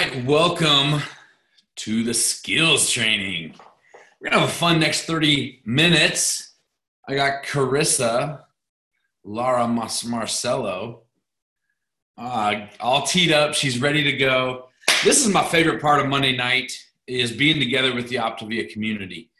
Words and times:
right, 0.00 0.24
welcome 0.26 1.02
to 1.74 2.04
the 2.04 2.14
skills 2.14 2.88
training. 2.88 3.52
We're 4.20 4.30
gonna 4.30 4.42
have 4.42 4.48
a 4.48 4.52
fun 4.52 4.78
next 4.78 5.06
30 5.06 5.62
minutes. 5.64 6.54
I 7.08 7.16
got 7.16 7.42
Carissa, 7.42 8.44
Lara 9.24 9.66
Mas- 9.66 10.04
Marcello, 10.04 11.02
uh, 12.16 12.66
all 12.78 13.08
teed 13.08 13.32
up. 13.32 13.54
She's 13.54 13.80
ready 13.80 14.04
to 14.04 14.12
go. 14.12 14.68
This 15.02 15.26
is 15.26 15.32
my 15.32 15.44
favorite 15.44 15.82
part 15.82 15.98
of 15.98 16.06
Monday 16.06 16.36
night 16.36 16.70
is 17.08 17.32
being 17.32 17.58
together 17.58 17.92
with 17.92 18.08
the 18.08 18.16
Optavia 18.16 18.72
community. 18.72 19.32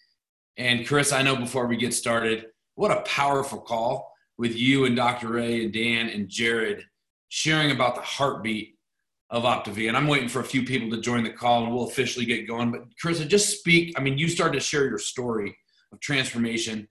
And 0.56 0.84
Chris, 0.84 1.12
I 1.12 1.22
know 1.22 1.36
before 1.36 1.68
we 1.68 1.76
get 1.76 1.94
started, 1.94 2.46
what 2.74 2.90
a 2.90 3.02
powerful 3.02 3.60
call 3.60 4.12
with 4.38 4.56
you 4.56 4.86
and 4.86 4.96
Dr. 4.96 5.38
A 5.38 5.62
and 5.62 5.72
Dan 5.72 6.08
and 6.08 6.28
Jared 6.28 6.84
sharing 7.28 7.70
about 7.70 7.94
the 7.94 8.00
heartbeat 8.00 8.77
of 9.30 9.42
Optavia. 9.42 9.88
And 9.88 9.96
I'm 9.96 10.06
waiting 10.06 10.28
for 10.28 10.40
a 10.40 10.44
few 10.44 10.64
people 10.64 10.90
to 10.90 11.00
join 11.00 11.22
the 11.22 11.30
call 11.30 11.64
and 11.64 11.74
we'll 11.74 11.88
officially 11.88 12.24
get 12.24 12.48
going. 12.48 12.70
But 12.70 12.84
Carissa, 13.02 13.28
just 13.28 13.58
speak. 13.58 13.98
I 13.98 14.02
mean, 14.02 14.16
you 14.16 14.28
started 14.28 14.54
to 14.54 14.64
share 14.64 14.88
your 14.88 14.98
story 14.98 15.56
of 15.92 16.00
transformation. 16.00 16.88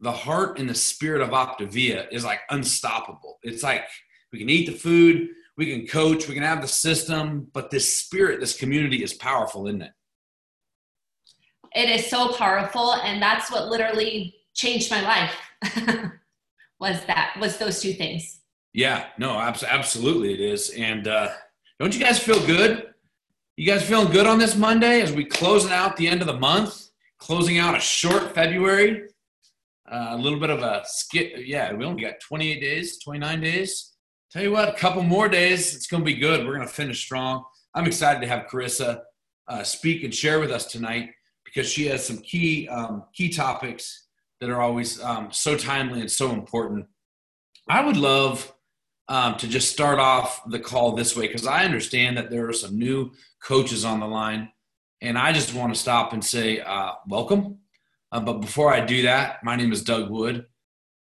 The 0.00 0.12
heart 0.12 0.58
and 0.58 0.68
the 0.68 0.74
spirit 0.74 1.22
of 1.22 1.30
Optavia 1.30 2.06
is 2.10 2.24
like 2.24 2.40
unstoppable. 2.50 3.38
It's 3.42 3.62
like 3.62 3.84
we 4.32 4.38
can 4.38 4.48
eat 4.48 4.66
the 4.66 4.72
food, 4.72 5.28
we 5.56 5.66
can 5.66 5.86
coach, 5.86 6.28
we 6.28 6.34
can 6.34 6.42
have 6.42 6.60
the 6.60 6.68
system, 6.68 7.48
but 7.52 7.70
this 7.70 7.98
spirit, 7.98 8.40
this 8.40 8.56
community 8.56 9.02
is 9.02 9.14
powerful, 9.14 9.66
isn't 9.66 9.82
it? 9.82 9.92
It 11.74 11.90
is 11.90 12.08
so 12.08 12.32
powerful. 12.32 12.94
And 12.94 13.20
that's 13.20 13.50
what 13.50 13.68
literally 13.68 14.34
changed 14.54 14.90
my 14.90 15.02
life 15.02 15.34
was 16.80 17.04
that, 17.06 17.36
was 17.38 17.58
those 17.58 17.80
two 17.80 17.92
things. 17.92 18.40
Yeah, 18.72 19.06
no, 19.18 19.38
absolutely 19.38 20.34
it 20.34 20.40
is. 20.40 20.70
And, 20.70 21.08
uh, 21.08 21.28
don't 21.78 21.94
you 21.94 22.00
guys 22.00 22.18
feel 22.18 22.44
good? 22.46 22.94
You 23.56 23.66
guys 23.66 23.86
feeling 23.86 24.10
good 24.10 24.26
on 24.26 24.38
this 24.38 24.56
Monday 24.56 25.02
as 25.02 25.12
we 25.12 25.24
closing 25.24 25.72
out 25.72 25.96
the 25.96 26.08
end 26.08 26.22
of 26.22 26.26
the 26.26 26.38
month, 26.38 26.88
closing 27.18 27.58
out 27.58 27.76
a 27.76 27.80
short 27.80 28.34
February, 28.34 29.08
uh, 29.90 30.08
a 30.10 30.16
little 30.16 30.40
bit 30.40 30.50
of 30.50 30.60
a 30.60 30.82
skip. 30.86 31.34
Yeah, 31.36 31.72
we 31.74 31.84
only 31.84 32.02
got 32.02 32.14
28 32.20 32.60
days, 32.60 32.98
29 33.02 33.40
days. 33.40 33.92
Tell 34.30 34.42
you 34.42 34.52
what, 34.52 34.68
a 34.68 34.72
couple 34.72 35.02
more 35.02 35.28
days, 35.28 35.74
it's 35.74 35.86
going 35.86 36.02
to 36.02 36.04
be 36.04 36.16
good. 36.16 36.46
We're 36.46 36.54
going 36.54 36.66
to 36.66 36.72
finish 36.72 37.02
strong. 37.02 37.44
I'm 37.74 37.86
excited 37.86 38.20
to 38.20 38.26
have 38.26 38.46
Carissa 38.46 39.00
uh, 39.48 39.62
speak 39.62 40.02
and 40.02 40.14
share 40.14 40.40
with 40.40 40.50
us 40.50 40.64
tonight 40.64 41.10
because 41.44 41.68
she 41.68 41.86
has 41.86 42.06
some 42.06 42.18
key 42.18 42.68
um, 42.68 43.04
key 43.14 43.28
topics 43.28 44.06
that 44.40 44.50
are 44.50 44.60
always 44.60 45.00
um, 45.02 45.28
so 45.30 45.56
timely 45.56 46.00
and 46.00 46.10
so 46.10 46.32
important. 46.32 46.86
I 47.68 47.84
would 47.84 47.96
love 47.96 48.52
um, 49.08 49.36
to 49.36 49.48
just 49.48 49.72
start 49.72 49.98
off 49.98 50.42
the 50.50 50.58
call 50.58 50.92
this 50.92 51.16
way 51.16 51.26
because 51.26 51.46
I 51.46 51.64
understand 51.64 52.16
that 52.16 52.30
there 52.30 52.48
are 52.48 52.52
some 52.52 52.78
new 52.78 53.12
coaches 53.42 53.84
on 53.84 54.00
the 54.00 54.06
line, 54.06 54.50
and 55.00 55.16
I 55.16 55.32
just 55.32 55.54
want 55.54 55.72
to 55.74 55.80
stop 55.80 56.12
and 56.12 56.24
say 56.24 56.60
uh, 56.60 56.92
welcome. 57.06 57.58
Uh, 58.10 58.20
but 58.20 58.40
before 58.40 58.72
I 58.72 58.80
do 58.80 59.02
that, 59.02 59.42
my 59.44 59.56
name 59.56 59.72
is 59.72 59.82
Doug 59.82 60.10
Wood, 60.10 60.46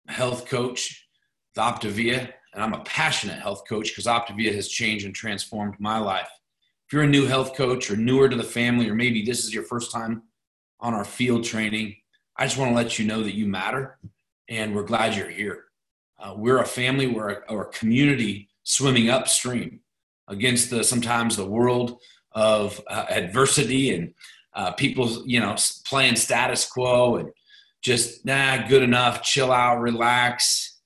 health 0.09 0.47
coach, 0.47 1.09
the 1.55 1.61
Optavia, 1.61 2.33
and 2.53 2.63
I'm 2.63 2.75
a 2.75 2.85
passionate 2.85 3.41
health 3.41 3.65
coach 3.69 3.91
because 3.91 4.07
Optavia 4.07 4.55
has 4.55 4.69
changed 4.69 5.05
and 5.05 5.15
transformed 5.15 5.75
my 5.79 5.99
life. 5.99 6.31
If 6.87 6.93
you're 6.93 7.03
a 7.05 7.09
new 7.09 7.27
health 7.27 7.55
coach 7.55 7.91
or 7.91 7.97
newer 7.97 8.29
to 8.29 8.37
the 8.37 8.43
family, 8.43 8.89
or 8.89 8.95
maybe 8.95 9.25
this 9.25 9.45
is 9.45 9.55
your 9.55 9.63
first 9.63 9.93
time 9.93 10.23
on 10.81 10.95
our 10.95 11.05
field 11.05 11.45
training, 11.45 11.97
I 12.37 12.47
just 12.47 12.57
want 12.57 12.71
to 12.71 12.75
let 12.75 12.99
you 12.99 13.07
know 13.07 13.23
that 13.23 13.35
you 13.35 13.47
matter, 13.47 13.99
and 14.49 14.75
we're 14.75 14.85
glad 14.85 15.15
you're 15.15 15.29
here. 15.29 15.65
Uh, 16.21 16.35
we're 16.37 16.59
a 16.59 16.67
family, 16.67 17.07
we're 17.07 17.31
a, 17.31 17.37
or 17.49 17.63
a 17.63 17.73
community 17.73 18.49
swimming 18.63 19.09
upstream 19.09 19.81
against 20.29 20.71
the 20.71 20.85
sometimes 20.85 21.37
the 21.37 21.47
world 21.47 21.99
of 22.33 22.81
uh, 22.89 23.07
adversity 23.09 23.95
and 23.95 24.15
uh, 24.55 24.73
people, 24.73 25.23
you 25.27 25.41
know, 25.41 25.57
playing 25.87 26.17
status 26.17 26.67
quo 26.67 27.17
and 27.17 27.31
just 27.83 28.25
nah, 28.27 28.67
good 28.69 28.83
enough, 28.83 29.23
chill 29.23 29.53
out, 29.53 29.81
relax. 29.81 30.79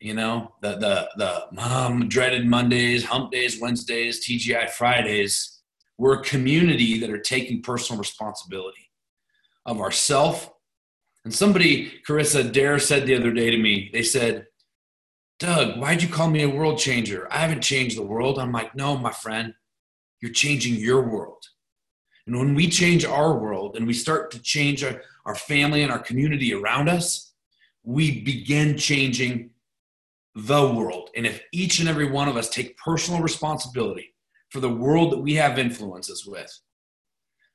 You 0.00 0.14
know, 0.14 0.54
the 0.62 0.76
the 0.76 1.10
the 1.16 2.06
dreaded 2.08 2.46
Mondays, 2.46 3.04
hump 3.04 3.32
days, 3.32 3.60
Wednesdays, 3.60 4.26
TGI 4.26 4.70
Fridays. 4.70 5.60
We're 5.98 6.20
a 6.20 6.24
community 6.24 6.98
that 7.00 7.10
are 7.10 7.18
taking 7.18 7.60
personal 7.60 7.98
responsibility 7.98 8.90
of 9.66 9.80
ourself. 9.80 10.50
And 11.26 11.34
somebody, 11.34 12.00
Carissa 12.08 12.50
Dare, 12.50 12.78
said 12.78 13.06
the 13.06 13.14
other 13.14 13.30
day 13.30 13.50
to 13.50 13.58
me, 13.58 13.90
they 13.92 14.02
said, 14.02 14.46
Doug, 15.40 15.78
why'd 15.78 16.02
you 16.02 16.08
call 16.08 16.28
me 16.28 16.42
a 16.42 16.48
world 16.48 16.78
changer? 16.78 17.26
I 17.30 17.38
haven't 17.38 17.62
changed 17.62 17.96
the 17.96 18.02
world. 18.02 18.38
I'm 18.38 18.52
like, 18.52 18.76
no, 18.76 18.98
my 18.98 19.10
friend, 19.10 19.54
you're 20.20 20.32
changing 20.32 20.74
your 20.74 21.08
world. 21.08 21.42
And 22.26 22.38
when 22.38 22.54
we 22.54 22.68
change 22.68 23.06
our 23.06 23.38
world 23.38 23.74
and 23.74 23.86
we 23.86 23.94
start 23.94 24.30
to 24.32 24.42
change 24.42 24.84
our, 24.84 25.00
our 25.24 25.34
family 25.34 25.82
and 25.82 25.90
our 25.90 25.98
community 25.98 26.52
around 26.52 26.90
us, 26.90 27.32
we 27.82 28.20
begin 28.20 28.76
changing 28.76 29.50
the 30.34 30.70
world. 30.72 31.08
And 31.16 31.26
if 31.26 31.42
each 31.52 31.80
and 31.80 31.88
every 31.88 32.10
one 32.10 32.28
of 32.28 32.36
us 32.36 32.50
take 32.50 32.76
personal 32.76 33.22
responsibility 33.22 34.14
for 34.50 34.60
the 34.60 34.68
world 34.68 35.10
that 35.10 35.20
we 35.20 35.34
have 35.34 35.58
influences 35.58 36.26
with, 36.26 36.60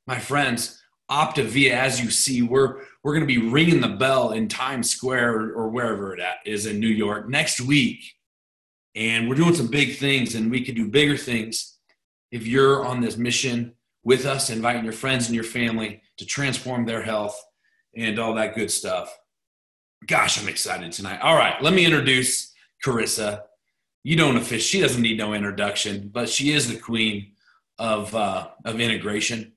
my 0.07 0.17
friends, 0.17 0.81
Optavia, 1.09 1.71
as 1.71 2.01
you 2.01 2.09
see, 2.09 2.41
we're 2.41 2.81
we're 3.03 3.13
going 3.13 3.27
to 3.27 3.41
be 3.41 3.49
ringing 3.49 3.81
the 3.81 3.89
bell 3.89 4.31
in 4.31 4.47
Times 4.47 4.89
Square 4.89 5.35
or, 5.35 5.53
or 5.53 5.69
wherever 5.69 6.15
it 6.15 6.21
is 6.45 6.65
in 6.65 6.79
New 6.79 6.87
York 6.87 7.29
next 7.29 7.61
week, 7.61 8.03
and 8.95 9.29
we're 9.29 9.35
doing 9.35 9.53
some 9.53 9.67
big 9.67 9.97
things, 9.97 10.33
and 10.33 10.49
we 10.49 10.65
could 10.65 10.75
do 10.75 10.89
bigger 10.89 11.15
things 11.15 11.77
if 12.31 12.47
you're 12.47 12.83
on 12.83 13.01
this 13.01 13.17
mission 13.17 13.73
with 14.03 14.25
us, 14.25 14.49
inviting 14.49 14.83
your 14.83 14.93
friends 14.93 15.27
and 15.27 15.35
your 15.35 15.43
family 15.43 16.01
to 16.17 16.25
transform 16.25 16.85
their 16.85 17.03
health 17.03 17.39
and 17.95 18.17
all 18.17 18.33
that 18.33 18.55
good 18.55 18.71
stuff. 18.71 19.15
Gosh, 20.07 20.41
I'm 20.41 20.49
excited 20.49 20.91
tonight. 20.91 21.19
All 21.21 21.35
right, 21.35 21.61
let 21.61 21.73
me 21.73 21.85
introduce 21.85 22.51
Carissa. 22.83 23.43
You 24.03 24.15
don't 24.15 24.37
official; 24.37 24.59
she 24.59 24.81
doesn't 24.81 25.01
need 25.01 25.19
no 25.19 25.33
introduction, 25.33 26.09
but 26.11 26.29
she 26.29 26.51
is 26.51 26.67
the 26.67 26.79
queen 26.79 27.33
of 27.77 28.15
uh, 28.15 28.47
of 28.63 28.79
integration 28.79 29.51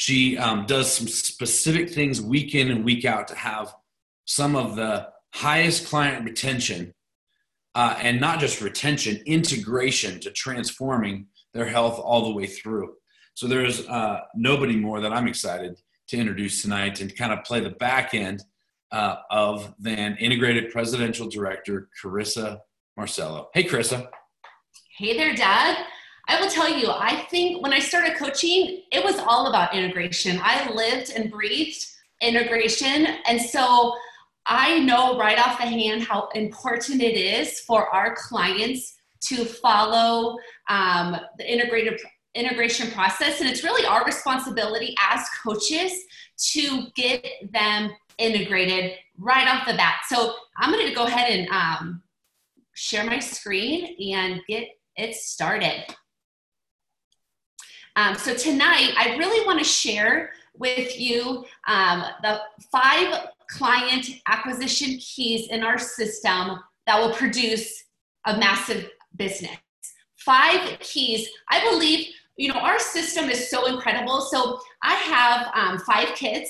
she 0.00 0.38
um, 0.38 0.64
does 0.64 0.92
some 0.92 1.08
specific 1.08 1.90
things 1.90 2.22
week 2.22 2.54
in 2.54 2.70
and 2.70 2.84
week 2.84 3.04
out 3.04 3.26
to 3.26 3.34
have 3.34 3.74
some 4.26 4.54
of 4.54 4.76
the 4.76 5.08
highest 5.34 5.88
client 5.88 6.24
retention 6.24 6.94
uh, 7.74 7.96
and 8.00 8.20
not 8.20 8.38
just 8.38 8.60
retention, 8.60 9.20
integration 9.26 10.20
to 10.20 10.30
transforming 10.30 11.26
their 11.52 11.66
health 11.66 11.98
all 11.98 12.26
the 12.26 12.32
way 12.32 12.46
through. 12.46 12.94
So 13.34 13.48
there's 13.48 13.88
uh, 13.88 14.20
nobody 14.36 14.76
more 14.76 15.00
that 15.00 15.12
I'm 15.12 15.26
excited 15.26 15.80
to 16.10 16.16
introduce 16.16 16.62
tonight 16.62 17.00
and 17.00 17.14
kind 17.16 17.32
of 17.32 17.42
play 17.42 17.58
the 17.58 17.70
back 17.70 18.14
end 18.14 18.44
uh, 18.92 19.16
of 19.32 19.74
than 19.80 20.16
integrated 20.18 20.70
presidential 20.70 21.28
director 21.28 21.88
Carissa 22.00 22.60
Marcello. 22.96 23.48
Hey, 23.52 23.64
Carissa. 23.64 24.06
Hey 24.96 25.16
there, 25.16 25.34
Dad. 25.34 25.84
I 26.28 26.40
will 26.40 26.50
tell 26.50 26.68
you, 26.68 26.90
I 26.90 27.26
think 27.30 27.62
when 27.62 27.72
I 27.72 27.78
started 27.78 28.16
coaching, 28.16 28.82
it 28.92 29.02
was 29.02 29.18
all 29.18 29.46
about 29.46 29.74
integration. 29.74 30.38
I 30.42 30.70
lived 30.70 31.10
and 31.10 31.30
breathed 31.30 31.86
integration. 32.20 33.06
And 33.26 33.40
so 33.40 33.94
I 34.44 34.78
know 34.80 35.18
right 35.18 35.38
off 35.38 35.58
the 35.58 35.66
hand 35.66 36.02
how 36.02 36.28
important 36.34 37.02
it 37.02 37.16
is 37.16 37.60
for 37.60 37.88
our 37.88 38.14
clients 38.14 38.96
to 39.20 39.44
follow 39.44 40.36
um, 40.68 41.16
the 41.38 41.50
integrated 41.50 41.98
integration 42.34 42.90
process. 42.90 43.40
And 43.40 43.48
it's 43.48 43.64
really 43.64 43.86
our 43.86 44.04
responsibility 44.04 44.94
as 45.10 45.26
coaches 45.42 45.92
to 46.52 46.86
get 46.94 47.26
them 47.52 47.90
integrated 48.18 48.92
right 49.16 49.48
off 49.48 49.66
the 49.66 49.74
bat. 49.74 50.00
So 50.08 50.34
I'm 50.58 50.72
going 50.72 50.86
to 50.86 50.94
go 50.94 51.06
ahead 51.06 51.30
and 51.30 51.48
um, 51.48 52.02
share 52.74 53.04
my 53.04 53.18
screen 53.18 53.96
and 54.14 54.40
get 54.46 54.68
it 54.96 55.14
started. 55.14 55.84
Um, 57.98 58.14
so 58.14 58.32
tonight, 58.32 58.92
I 58.96 59.16
really 59.16 59.44
want 59.44 59.58
to 59.58 59.64
share 59.64 60.30
with 60.56 61.00
you 61.00 61.44
um, 61.66 62.04
the 62.22 62.40
five 62.70 63.30
client 63.50 64.06
acquisition 64.28 64.98
keys 65.00 65.48
in 65.48 65.64
our 65.64 65.78
system 65.78 66.60
that 66.86 67.00
will 67.00 67.12
produce 67.12 67.82
a 68.26 68.38
massive 68.38 68.88
business. 69.16 69.58
Five 70.14 70.78
keys. 70.78 71.28
I 71.50 71.60
believe, 71.68 72.06
you 72.36 72.52
know, 72.52 72.60
our 72.60 72.78
system 72.78 73.30
is 73.30 73.50
so 73.50 73.66
incredible. 73.66 74.20
So 74.20 74.60
I 74.84 74.94
have 74.94 75.50
um, 75.56 75.78
five 75.80 76.14
kids, 76.14 76.48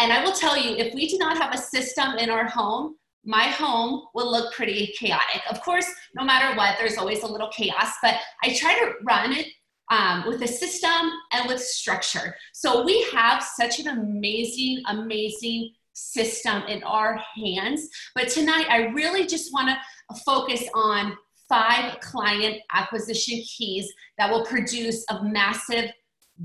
and 0.00 0.12
I 0.12 0.24
will 0.24 0.32
tell 0.32 0.56
you, 0.56 0.76
if 0.78 0.92
we 0.94 1.06
do 1.06 1.16
not 1.18 1.38
have 1.38 1.54
a 1.54 1.58
system 1.58 2.16
in 2.18 2.28
our 2.28 2.48
home, 2.48 2.96
my 3.24 3.44
home 3.44 4.06
will 4.14 4.32
look 4.32 4.52
pretty 4.52 4.92
chaotic. 4.98 5.42
Of 5.48 5.60
course, 5.60 5.86
no 6.16 6.24
matter 6.24 6.56
what, 6.56 6.74
there's 6.76 6.98
always 6.98 7.22
a 7.22 7.26
little 7.28 7.50
chaos, 7.50 7.92
but 8.02 8.16
I 8.42 8.52
try 8.54 8.74
to 8.80 8.94
run 9.04 9.32
it 9.32 9.46
um, 9.90 10.24
with 10.26 10.42
a 10.42 10.48
system 10.48 11.10
and 11.32 11.48
with 11.48 11.60
structure. 11.60 12.34
So 12.52 12.84
we 12.84 13.02
have 13.12 13.42
such 13.42 13.80
an 13.80 13.88
amazing, 13.88 14.82
amazing 14.86 15.72
system 15.92 16.62
in 16.64 16.82
our 16.84 17.20
hands. 17.34 17.88
But 18.14 18.28
tonight, 18.28 18.66
I 18.68 18.86
really 18.88 19.26
just 19.26 19.52
want 19.52 19.68
to 19.68 20.14
focus 20.24 20.64
on 20.74 21.16
five 21.48 21.98
client 22.00 22.60
acquisition 22.72 23.42
keys 23.44 23.90
that 24.18 24.30
will 24.30 24.44
produce 24.44 25.04
a 25.10 25.24
massive 25.24 25.90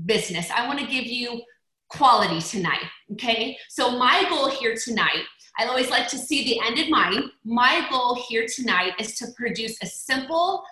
business. 0.06 0.50
I 0.50 0.66
want 0.66 0.80
to 0.80 0.86
give 0.86 1.06
you 1.06 1.42
quality 1.88 2.40
tonight. 2.40 2.84
Okay. 3.12 3.56
So, 3.68 3.98
my 3.98 4.24
goal 4.28 4.48
here 4.48 4.74
tonight, 4.74 5.22
I 5.58 5.66
always 5.66 5.90
like 5.90 6.08
to 6.08 6.18
see 6.18 6.44
the 6.44 6.60
end 6.66 6.78
in 6.78 6.90
mind. 6.90 7.24
My 7.44 7.86
goal 7.90 8.24
here 8.28 8.46
tonight 8.52 8.94
is 8.98 9.16
to 9.18 9.26
produce 9.36 9.76
a 9.82 9.86
simple, 9.86 10.64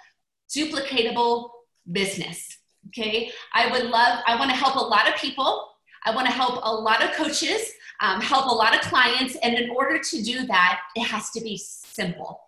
duplicatable 0.55 1.51
business. 1.91 2.59
Okay. 2.89 3.31
I 3.55 3.71
would 3.71 3.85
love, 3.85 4.21
I 4.27 4.37
want 4.37 4.51
to 4.51 4.57
help 4.57 4.77
a 4.77 4.81
lot 4.85 5.09
of 5.09 5.15
people. 5.17 5.69
I 6.05 6.15
want 6.15 6.27
to 6.27 6.33
help 6.33 6.61
a 6.63 6.75
lot 6.75 7.03
of 7.03 7.13
coaches, 7.13 7.73
um, 8.01 8.21
help 8.21 8.47
a 8.47 8.55
lot 8.55 8.75
of 8.75 8.81
clients. 8.83 9.37
And 9.43 9.55
in 9.55 9.71
order 9.71 9.99
to 9.99 10.23
do 10.23 10.47
that, 10.47 10.81
it 10.97 11.05
has 11.05 11.31
to 11.31 11.41
be 11.41 11.57
simple. 11.57 12.41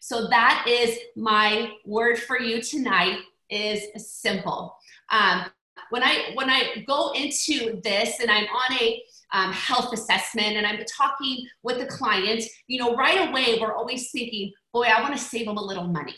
So 0.00 0.28
that 0.28 0.66
is 0.68 0.98
my 1.16 1.70
word 1.84 2.18
for 2.18 2.38
you 2.38 2.60
tonight 2.60 3.20
is 3.50 3.80
simple. 3.96 4.76
Um, 5.10 5.46
when 5.90 6.02
I 6.02 6.32
when 6.34 6.50
I 6.50 6.84
go 6.86 7.12
into 7.12 7.80
this 7.82 8.20
and 8.20 8.30
I'm 8.30 8.44
on 8.44 8.76
a 8.80 9.02
um, 9.32 9.52
health 9.52 9.92
assessment 9.92 10.56
and 10.56 10.66
I'm 10.66 10.84
talking 10.84 11.46
with 11.62 11.78
the 11.78 11.86
client, 11.86 12.44
you 12.66 12.78
know, 12.78 12.94
right 12.96 13.28
away 13.28 13.58
we're 13.60 13.74
always 13.74 14.10
thinking, 14.10 14.52
boy, 14.72 14.84
I 14.84 15.00
want 15.00 15.16
to 15.16 15.22
save 15.22 15.46
them 15.46 15.56
a 15.56 15.64
little 15.64 15.86
money. 15.86 16.16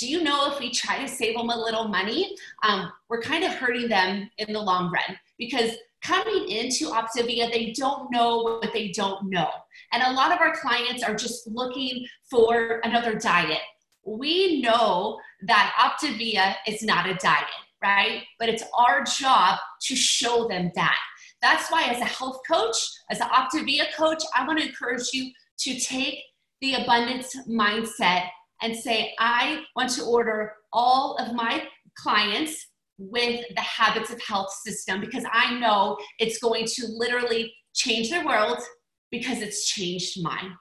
Do 0.00 0.08
you 0.08 0.22
know 0.22 0.50
if 0.50 0.58
we 0.58 0.70
try 0.70 0.98
to 1.02 1.06
save 1.06 1.36
them 1.36 1.50
a 1.50 1.56
little 1.56 1.86
money, 1.86 2.34
um, 2.62 2.90
we're 3.10 3.20
kind 3.20 3.44
of 3.44 3.52
hurting 3.52 3.88
them 3.88 4.30
in 4.38 4.52
the 4.54 4.60
long 4.60 4.90
run 4.90 5.18
because 5.38 5.72
coming 6.02 6.48
into 6.48 6.86
Optavia, 6.86 7.52
they 7.52 7.74
don't 7.76 8.10
know 8.10 8.38
what 8.38 8.72
they 8.72 8.88
don't 8.88 9.28
know. 9.28 9.50
And 9.92 10.02
a 10.02 10.12
lot 10.12 10.32
of 10.32 10.40
our 10.40 10.56
clients 10.56 11.02
are 11.02 11.14
just 11.14 11.46
looking 11.46 12.06
for 12.30 12.80
another 12.84 13.14
diet. 13.14 13.60
We 14.06 14.62
know 14.62 15.18
that 15.42 15.74
Optavia 15.78 16.54
is 16.66 16.82
not 16.82 17.06
a 17.06 17.14
diet 17.14 17.44
right? 17.82 18.22
But 18.38 18.48
it's 18.48 18.64
our 18.76 19.02
job 19.04 19.58
to 19.82 19.96
show 19.96 20.46
them 20.48 20.70
that. 20.74 20.98
That's 21.42 21.70
why, 21.70 21.84
as 21.84 22.00
a 22.00 22.04
health 22.04 22.40
coach, 22.46 22.76
as 23.10 23.20
an 23.20 23.28
Optavia 23.28 23.92
coach, 23.96 24.22
I 24.36 24.46
want 24.46 24.58
to 24.60 24.66
encourage 24.66 25.12
you 25.12 25.30
to 25.60 25.80
take 25.80 26.18
the 26.60 26.74
abundance 26.74 27.34
mindset 27.48 28.28
and 28.62 28.76
say, 28.76 29.14
I 29.18 29.62
want 29.76 29.90
to 29.90 30.04
order 30.04 30.52
all 30.72 31.16
of 31.16 31.34
my 31.34 31.64
clients 31.96 32.66
with 32.98 33.44
the 33.54 33.60
habits 33.60 34.10
of 34.10 34.20
health 34.22 34.52
system 34.64 35.00
because 35.00 35.24
I 35.32 35.58
know 35.58 35.96
it's 36.18 36.38
going 36.38 36.66
to 36.66 36.86
literally 36.86 37.52
change 37.74 38.10
their 38.10 38.24
world 38.24 38.58
because 39.10 39.40
it's 39.40 39.66
changed 39.66 40.22
mine. 40.22 40.54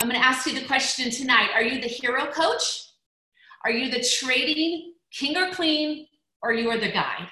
I'm 0.00 0.08
going 0.08 0.20
to 0.20 0.26
ask 0.26 0.46
you 0.46 0.58
the 0.58 0.66
question 0.66 1.10
tonight 1.10 1.50
Are 1.54 1.62
you 1.62 1.80
the 1.80 1.88
hero 1.88 2.26
coach? 2.32 2.84
Are 3.64 3.70
you 3.70 3.90
the 3.90 4.04
trading 4.20 4.94
king 5.12 5.36
or 5.36 5.52
queen 5.52 6.06
or 6.42 6.52
you 6.52 6.70
are 6.70 6.78
the 6.78 6.90
guide. 6.90 7.28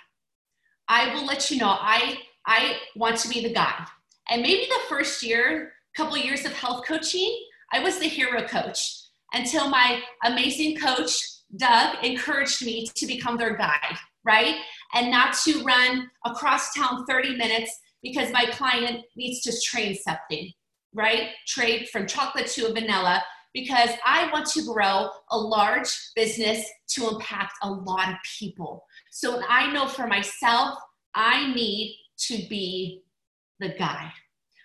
I 0.89 1.15
will 1.15 1.27
let 1.27 1.51
you 1.51 1.59
know 1.59 1.77
I 1.81 2.19
I 2.47 2.77
want 2.95 3.19
to 3.19 3.29
be 3.29 3.43
the 3.43 3.53
guide. 3.53 3.87
And 4.31 4.43
maybe 4.43 4.67
the 4.67 4.89
first 4.89 5.23
year, 5.23 5.73
couple 5.97 6.17
years 6.17 6.45
of 6.45 6.53
health 6.53 6.85
coaching, 6.87 7.37
I 7.73 7.81
was 7.81 7.99
the 7.99 8.07
hero 8.07 8.47
coach 8.47 9.06
until 9.33 9.69
my 9.69 10.01
amazing 10.25 10.77
coach 10.77 11.17
Doug 11.57 12.05
encouraged 12.05 12.65
me 12.65 12.87
to 12.95 13.07
become 13.07 13.37
their 13.37 13.57
guide, 13.57 13.97
right? 14.25 14.57
And 14.95 15.11
not 15.11 15.37
to 15.45 15.63
run 15.63 16.11
across 16.25 16.75
town 16.75 17.05
30 17.07 17.37
minutes 17.37 17.79
because 18.03 18.33
my 18.33 18.47
client 18.47 19.05
needs 19.17 19.41
to 19.43 19.61
train 19.61 19.95
something, 19.95 20.53
right? 20.95 21.29
Trade 21.47 21.89
from 21.89 22.07
chocolate 22.07 22.47
to 22.49 22.73
vanilla 22.73 23.23
because 23.55 23.91
I 24.05 24.31
want 24.33 24.47
to 24.49 24.65
grow 24.65 25.09
a 25.31 25.39
large 25.39 25.89
business 26.15 26.69
to 26.89 27.09
impact 27.09 27.55
a 27.63 27.71
lot 27.71 28.11
of 28.11 28.17
people. 28.39 28.85
So 29.11 29.41
I 29.49 29.73
know 29.73 29.89
for 29.89 30.07
myself, 30.07 30.79
I 31.15 31.55
need 31.55 31.97
to 32.27 32.37
be 32.49 33.03
the 33.59 33.71
guide. 33.71 34.13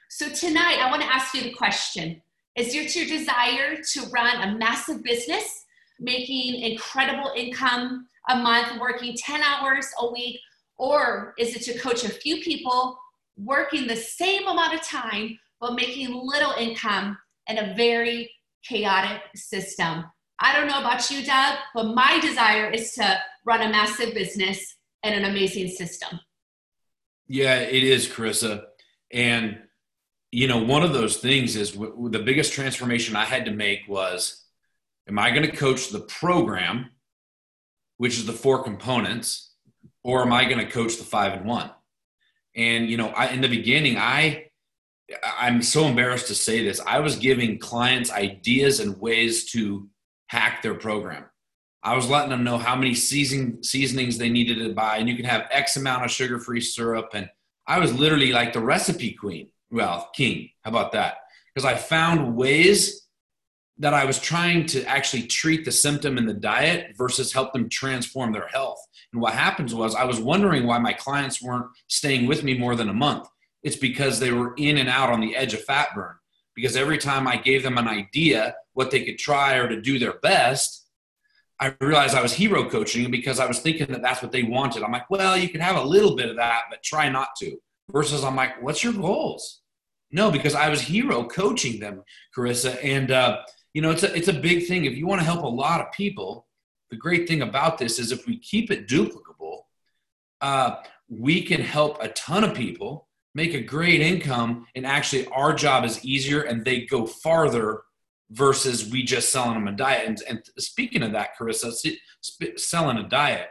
So 0.10 0.28
tonight, 0.28 0.80
I 0.82 0.92
want 0.92 1.02
to 1.04 1.08
ask 1.08 1.34
you 1.34 1.44
the 1.44 1.54
question 1.54 2.22
Is 2.56 2.76
it 2.76 2.96
your 2.96 3.06
desire 3.06 3.78
to 3.94 4.02
run 4.12 4.42
a 4.42 4.58
massive 4.58 5.04
business, 5.04 5.66
making 6.00 6.62
incredible 6.62 7.32
income 7.36 8.08
a 8.30 8.36
month, 8.36 8.80
working 8.80 9.16
10 9.18 9.42
hours 9.42 9.88
a 10.00 10.12
week? 10.12 10.40
Or 10.78 11.34
is 11.38 11.56
it 11.56 11.62
to 11.64 11.80
coach 11.80 12.04
a 12.04 12.10
few 12.10 12.42
people, 12.42 12.98
working 13.38 13.88
the 13.88 13.96
same 13.96 14.48
amount 14.48 14.74
of 14.74 14.82
time, 14.82 15.40
but 15.60 15.76
making 15.76 16.14
little 16.14 16.54
income 16.54 17.18
in 17.48 17.58
a 17.58 17.74
very 17.76 18.30
chaotic 18.68 19.22
system? 19.36 20.04
I 20.40 20.56
don't 20.56 20.68
know 20.68 20.80
about 20.80 21.10
you, 21.10 21.24
Doug, 21.24 21.58
but 21.74 21.94
my 21.94 22.20
desire 22.20 22.70
is 22.70 22.94
to 22.94 23.18
run 23.46 23.62
a 23.62 23.70
massive 23.70 24.14
business 24.14 24.76
and 25.04 25.16
an 25.16 25.30
amazing 25.30 25.70
system. 25.70 26.20
Yeah, 27.28 27.60
it 27.60 27.84
is, 27.84 28.08
Carissa. 28.08 28.66
And, 29.12 29.60
you 30.32 30.48
know, 30.48 30.64
one 30.64 30.84
of 30.84 30.94
those 30.94 31.18
things 31.18 31.56
is 31.56 31.72
w- 31.72 32.10
the 32.10 32.20
biggest 32.20 32.54
transformation 32.54 33.16
I 33.16 33.26
had 33.26 33.46
to 33.46 33.52
make 33.52 33.82
was 33.88 34.46
am 35.08 35.20
I 35.20 35.32
going 35.32 35.44
to 35.44 35.56
coach 35.56 35.90
the 35.90 36.00
program, 36.00 36.90
which 37.98 38.18
is 38.18 38.26
the 38.26 38.34
four 38.34 38.64
components, 38.64 39.52
or 40.04 40.22
am 40.22 40.32
I 40.32 40.46
going 40.46 40.66
to 40.66 40.72
coach 40.72 40.98
the 40.98 41.04
five 41.04 41.34
and 41.34 41.46
one? 41.46 41.72
And, 42.56 42.90
you 42.90 42.98
know, 42.98 43.10
I, 43.10 43.28
in 43.28 43.42
the 43.42 43.48
beginning, 43.48 43.98
I, 43.98 44.48
I'm 45.38 45.62
so 45.62 45.86
embarrassed 45.86 46.28
to 46.28 46.36
say 46.36 46.64
this. 46.64 46.80
I 46.86 47.00
was 47.00 47.16
giving 47.18 47.60
clients 47.60 48.12
ideas 48.12 48.80
and 48.80 49.00
ways 49.00 49.52
to 49.52 49.90
hack 50.28 50.62
their 50.62 50.76
program. 50.76 51.26
I 51.84 51.96
was 51.96 52.10
letting 52.10 52.30
them 52.30 52.44
know 52.44 52.58
how 52.58 52.76
many 52.76 52.94
season, 52.94 53.64
seasonings 53.64 54.18
they 54.18 54.30
needed 54.30 54.60
to 54.60 54.74
buy, 54.74 54.98
and 54.98 55.10
you 55.10 55.16
can 55.16 55.26
have 55.26 55.48
X 55.50 55.78
amount 55.78 56.06
of 56.06 56.12
sugar 56.12 56.40
free 56.40 56.62
syrup. 56.62 57.10
And 57.14 57.30
I 57.68 57.80
was 57.80 57.94
literally 57.94 58.32
like 58.32 58.54
the 58.54 58.60
recipe 58.60 59.14
queen. 59.14 59.50
Well, 59.72 60.10
king. 60.14 60.50
How 60.64 60.70
about 60.70 60.92
that? 60.92 61.18
Because 61.54 61.66
I 61.66 61.76
found 61.76 62.36
ways 62.36 63.08
that 63.78 63.94
I 63.94 64.06
was 64.06 64.20
trying 64.20 64.68
to 64.68 64.84
actually 64.86 65.24
treat 65.24 65.66
the 65.66 65.72
symptom 65.72 66.18
in 66.18 66.26
the 66.26 66.34
diet 66.34 66.96
versus 66.98 67.34
help 67.34 67.52
them 67.52 67.68
transform 67.68 68.32
their 68.32 68.48
health. 68.48 68.80
And 69.12 69.22
what 69.22 69.34
happens 69.34 69.74
was 69.74 69.96
I 69.96 70.04
was 70.04 70.20
wondering 70.20 70.68
why 70.68 70.78
my 70.78 70.94
clients 70.94 71.42
weren't 71.42 71.66
staying 71.88 72.28
with 72.28 72.44
me 72.44 72.58
more 72.58 72.76
than 72.76 72.90
a 72.90 72.94
month. 72.94 73.28
It's 73.64 73.76
because 73.76 74.20
they 74.20 74.32
were 74.32 74.54
in 74.58 74.78
and 74.78 74.90
out 74.90 75.10
on 75.10 75.20
the 75.20 75.36
edge 75.36 75.54
of 75.54 75.64
fat 75.64 75.90
burn. 75.96 76.16
Because 76.56 76.76
every 76.76 76.98
time 76.98 77.28
I 77.28 77.38
gave 77.38 77.64
them 77.64 77.78
an 77.78 77.88
idea, 77.88 78.56
what 78.74 78.92
they 78.92 79.04
could 79.04 79.18
try 79.18 79.56
or 79.56 79.68
to 79.68 79.82
do 79.82 79.98
their 79.98 80.20
best, 80.20 80.86
I 81.60 81.76
realized 81.80 82.16
I 82.16 82.22
was 82.22 82.34
hero 82.34 82.70
coaching 82.70 83.10
because 83.10 83.40
I 83.40 83.46
was 83.46 83.60
thinking 83.60 83.88
that 83.88 84.02
that's 84.02 84.22
what 84.22 84.32
they 84.32 84.44
wanted. 84.44 84.84
I'm 84.84 84.92
like, 84.92 85.10
well, 85.10 85.38
you 85.38 85.50
can 85.50 85.62
have 85.62 85.76
a 85.76 85.84
little 85.84 86.16
bit 86.16 86.30
of 86.30 86.36
that, 86.38 86.64
but 86.70 86.84
try 86.84 87.10
not 87.10 87.30
to. 87.40 87.58
Versus, 87.92 88.24
I'm 88.24 88.36
like, 88.36 88.62
what's 88.62 88.84
your 88.84 88.94
goals? 88.94 89.61
No, 90.12 90.30
because 90.30 90.56
I 90.56 90.70
was 90.70 90.82
hero 90.82 91.24
coaching 91.24 91.80
them, 91.80 92.04
Carissa. 92.36 92.78
And, 92.84 93.12
uh, 93.12 93.42
you 93.74 93.82
know, 93.82 93.92
it's 93.92 94.04
a, 94.04 94.14
it's 94.16 94.28
a 94.28 94.34
big 94.34 94.68
thing. 94.68 94.86
If 94.86 94.98
you 94.98 95.08
want 95.08 95.22
to 95.22 95.26
help 95.26 95.44
a 95.44 95.48
lot 95.48 95.82
of 95.82 95.92
people, 95.92 96.48
the 96.90 96.98
great 96.98 97.28
thing 97.28 97.42
about 97.42 97.78
this 97.78 98.00
is 98.00 98.12
if 98.12 98.28
we 98.28 98.38
keep 98.38 98.70
it 98.72 98.88
duplicable, 98.88 99.62
uh, 100.42 100.78
we 101.08 101.42
can 101.42 101.62
help 101.62 102.02
a 102.04 102.10
ton 102.10 102.44
of 102.44 102.54
people 102.54 103.08
make 103.34 103.54
a 103.54 103.62
great 103.62 104.02
income. 104.02 104.68
And 104.76 104.86
actually, 104.86 105.28
our 105.28 105.54
job 105.54 105.86
is 105.86 106.04
easier 106.04 106.42
and 106.42 106.66
they 106.66 106.86
go 106.86 107.06
farther 107.06 107.84
versus 108.32 108.90
we 108.90 109.04
just 109.04 109.32
selling 109.32 109.54
them 109.54 109.68
a 109.68 109.72
diet. 109.72 110.08
And, 110.08 110.22
and 110.28 110.44
speaking 110.58 111.04
of 111.04 111.14
that, 111.14 111.38
Carissa, 111.40 111.74
selling 112.58 112.98
a 112.98 113.08
diet, 113.08 113.48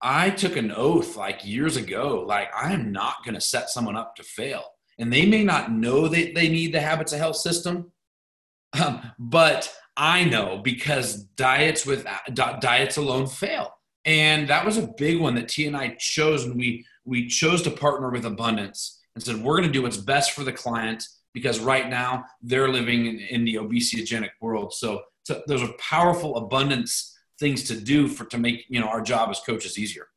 I 0.00 0.30
took 0.30 0.56
an 0.56 0.70
oath 0.70 1.16
like 1.16 1.44
years 1.44 1.76
ago, 1.76 2.24
like 2.26 2.50
I 2.54 2.72
am 2.72 2.92
not 2.92 3.24
going 3.24 3.34
to 3.34 3.40
set 3.40 3.68
someone 3.68 3.96
up 3.96 4.14
to 4.16 4.22
fail. 4.22 4.64
And 4.98 5.12
they 5.12 5.26
may 5.26 5.44
not 5.44 5.70
know 5.70 6.08
that 6.08 6.34
they 6.34 6.48
need 6.48 6.72
the 6.72 6.80
habits 6.80 7.12
of 7.12 7.20
health 7.20 7.36
system, 7.36 7.92
um, 8.78 9.12
but 9.18 9.72
I 9.96 10.24
know 10.24 10.58
because 10.58 11.22
diets 11.22 11.86
with 11.86 12.06
diets 12.34 12.96
alone 12.96 13.26
fail. 13.26 13.74
And 14.04 14.48
that 14.48 14.64
was 14.64 14.78
a 14.78 14.88
big 14.96 15.20
one 15.20 15.34
that 15.34 15.48
T 15.48 15.66
and 15.66 15.76
I 15.76 15.96
chose 15.98 16.44
and 16.44 16.56
we 16.56 16.86
we 17.04 17.26
chose 17.26 17.62
to 17.62 17.70
partner 17.70 18.10
with 18.10 18.26
Abundance 18.26 19.00
and 19.14 19.22
said 19.22 19.42
we're 19.42 19.56
going 19.56 19.68
to 19.68 19.72
do 19.72 19.82
what's 19.82 19.96
best 19.96 20.32
for 20.32 20.44
the 20.44 20.52
client 20.52 21.04
because 21.34 21.58
right 21.60 21.88
now 21.88 22.24
they're 22.42 22.68
living 22.68 23.06
in, 23.06 23.18
in 23.18 23.44
the 23.44 23.54
obesogenic 23.56 24.30
world. 24.40 24.72
So, 24.72 25.02
so 25.24 25.42
those 25.46 25.62
are 25.62 25.72
powerful 25.78 26.36
abundance 26.36 27.16
things 27.38 27.64
to 27.64 27.80
do 27.80 28.08
for 28.08 28.24
to 28.26 28.38
make 28.38 28.64
you 28.68 28.80
know 28.80 28.88
our 28.88 29.00
job 29.00 29.30
as 29.30 29.40
coaches 29.40 29.78
easier. 29.78 30.08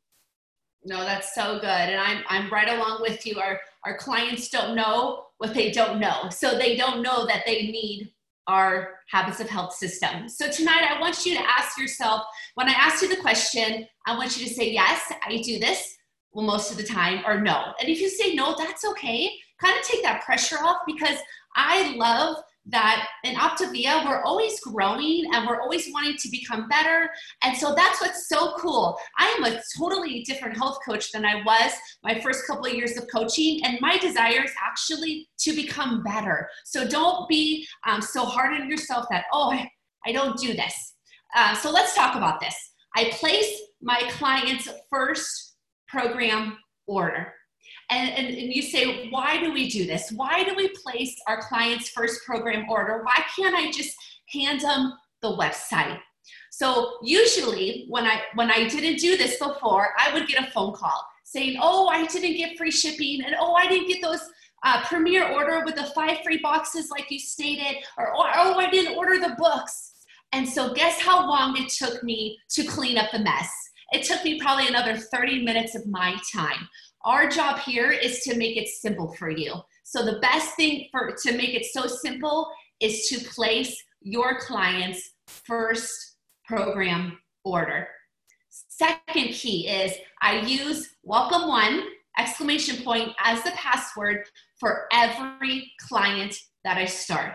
No, 0.84 1.04
that's 1.04 1.34
so 1.34 1.58
good, 1.60 1.64
and 1.64 2.00
I'm 2.00 2.24
I'm 2.28 2.50
right 2.50 2.68
along 2.68 3.02
with 3.02 3.26
you. 3.26 3.38
Our 3.38 3.60
our 3.84 3.96
clients 3.96 4.48
don't 4.48 4.74
know 4.74 5.26
what 5.38 5.54
they 5.54 5.70
don't 5.70 6.00
know, 6.00 6.28
so 6.30 6.56
they 6.56 6.76
don't 6.76 7.02
know 7.02 7.26
that 7.26 7.42
they 7.46 7.62
need 7.62 8.12
our 8.46 8.94
habits 9.08 9.40
of 9.40 9.48
health 9.48 9.74
system. 9.74 10.28
So 10.28 10.50
tonight, 10.50 10.88
I 10.90 11.00
want 11.00 11.24
you 11.24 11.34
to 11.36 11.42
ask 11.48 11.78
yourself. 11.78 12.22
When 12.54 12.68
I 12.68 12.72
ask 12.72 13.02
you 13.02 13.08
the 13.08 13.20
question, 13.20 13.86
I 14.06 14.16
want 14.16 14.38
you 14.38 14.46
to 14.46 14.52
say 14.52 14.70
yes, 14.70 15.12
I 15.24 15.40
do 15.42 15.58
this. 15.58 15.96
Well, 16.32 16.46
most 16.46 16.70
of 16.70 16.76
the 16.76 16.82
time, 16.82 17.22
or 17.26 17.40
no. 17.40 17.72
And 17.78 17.88
if 17.88 18.00
you 18.00 18.08
say 18.08 18.34
no, 18.34 18.54
that's 18.56 18.84
okay 18.84 19.32
kind 19.62 19.78
of 19.78 19.86
take 19.86 20.02
that 20.02 20.22
pressure 20.24 20.56
off 20.56 20.78
because 20.86 21.18
I 21.54 21.94
love 21.96 22.36
that 22.66 23.08
in 23.24 23.34
Optavia, 23.34 24.04
we're 24.06 24.22
always 24.22 24.60
growing 24.60 25.24
and 25.32 25.46
we're 25.46 25.60
always 25.60 25.88
wanting 25.92 26.16
to 26.16 26.28
become 26.30 26.68
better. 26.68 27.10
And 27.42 27.56
so 27.56 27.74
that's 27.74 28.00
what's 28.00 28.28
so 28.28 28.54
cool. 28.56 28.96
I 29.18 29.28
am 29.38 29.44
a 29.44 29.60
totally 29.76 30.22
different 30.22 30.56
health 30.56 30.78
coach 30.86 31.10
than 31.10 31.24
I 31.24 31.42
was 31.44 31.72
my 32.04 32.20
first 32.20 32.46
couple 32.46 32.66
of 32.66 32.74
years 32.74 32.96
of 32.96 33.08
coaching. 33.12 33.64
And 33.64 33.78
my 33.80 33.98
desire 33.98 34.44
is 34.44 34.52
actually 34.62 35.28
to 35.40 35.54
become 35.54 36.02
better. 36.04 36.48
So 36.64 36.86
don't 36.86 37.28
be 37.28 37.66
um, 37.86 38.00
so 38.00 38.24
hard 38.24 38.60
on 38.60 38.70
yourself 38.70 39.06
that, 39.10 39.24
oh, 39.32 39.52
I, 40.06 40.12
don't 40.12 40.38
do 40.38 40.54
this. 40.54 40.94
Uh, 41.34 41.54
so 41.54 41.70
let's 41.70 41.94
talk 41.94 42.16
about 42.16 42.38
this. 42.40 42.54
I 42.94 43.10
place 43.14 43.60
my 43.80 44.02
client's 44.10 44.68
first 44.90 45.56
program 45.88 46.58
order. 46.86 47.32
And, 47.92 48.10
and, 48.10 48.28
and, 48.28 48.54
you 48.54 48.62
say, 48.62 49.10
why 49.10 49.38
do 49.38 49.52
we 49.52 49.68
do 49.68 49.84
this? 49.84 50.10
Why 50.12 50.44
do 50.44 50.54
we 50.54 50.68
place 50.82 51.14
our 51.26 51.42
client's 51.42 51.90
first 51.90 52.24
program 52.24 52.64
order? 52.70 53.02
Why 53.04 53.22
can't 53.36 53.54
I 53.54 53.70
just 53.70 53.94
hand 54.32 54.62
them 54.62 54.94
the 55.20 55.36
website? 55.36 55.98
So 56.50 56.98
usually 57.02 57.84
when 57.88 58.06
I 58.06 58.22
when 58.34 58.50
I 58.50 58.68
didn't 58.68 58.98
do 58.98 59.16
this 59.16 59.38
before, 59.38 59.90
I 59.98 60.12
would 60.14 60.26
get 60.26 60.46
a 60.46 60.50
phone 60.52 60.74
call 60.74 61.06
saying, 61.24 61.58
oh, 61.60 61.88
I 61.88 62.06
didn't 62.06 62.36
get 62.36 62.56
free 62.56 62.70
shipping, 62.70 63.22
and 63.24 63.34
oh, 63.38 63.54
I 63.54 63.66
didn't 63.68 63.88
get 63.88 64.02
those 64.02 64.20
uh, 64.64 64.82
premier 64.84 65.28
order 65.28 65.62
with 65.64 65.76
the 65.76 65.84
five 65.94 66.18
free 66.22 66.38
boxes 66.38 66.90
like 66.90 67.10
you 67.10 67.18
stated, 67.18 67.82
or 67.98 68.12
oh, 68.14 68.54
I 68.58 68.70
didn't 68.70 68.96
order 68.96 69.18
the 69.18 69.34
books. 69.36 69.92
And 70.32 70.48
so 70.48 70.72
guess 70.72 71.00
how 71.00 71.28
long 71.28 71.56
it 71.58 71.68
took 71.68 72.02
me 72.02 72.38
to 72.50 72.64
clean 72.64 72.96
up 72.96 73.10
the 73.12 73.18
mess? 73.18 73.50
It 73.92 74.04
took 74.04 74.24
me 74.24 74.40
probably 74.40 74.68
another 74.68 74.96
30 74.96 75.44
minutes 75.44 75.74
of 75.74 75.86
my 75.86 76.16
time. 76.34 76.68
Our 77.04 77.28
job 77.28 77.58
here 77.58 77.90
is 77.90 78.20
to 78.20 78.36
make 78.36 78.56
it 78.56 78.68
simple 78.68 79.12
for 79.14 79.28
you. 79.28 79.54
So 79.82 80.04
the 80.04 80.20
best 80.20 80.54
thing 80.54 80.86
for 80.92 81.14
to 81.22 81.36
make 81.36 81.54
it 81.54 81.66
so 81.66 81.86
simple 81.86 82.48
is 82.80 83.08
to 83.08 83.18
place 83.30 83.76
your 84.00 84.38
client's 84.38 85.14
first 85.26 86.16
program 86.46 87.18
order. 87.44 87.88
Second 88.50 89.32
key 89.32 89.68
is 89.68 89.94
I 90.20 90.42
use 90.42 90.90
welcome 91.02 91.48
one 91.48 91.82
exclamation 92.18 92.84
point 92.84 93.10
as 93.24 93.42
the 93.42 93.50
password 93.52 94.24
for 94.60 94.86
every 94.92 95.72
client 95.88 96.36
that 96.62 96.76
I 96.76 96.84
start. 96.84 97.34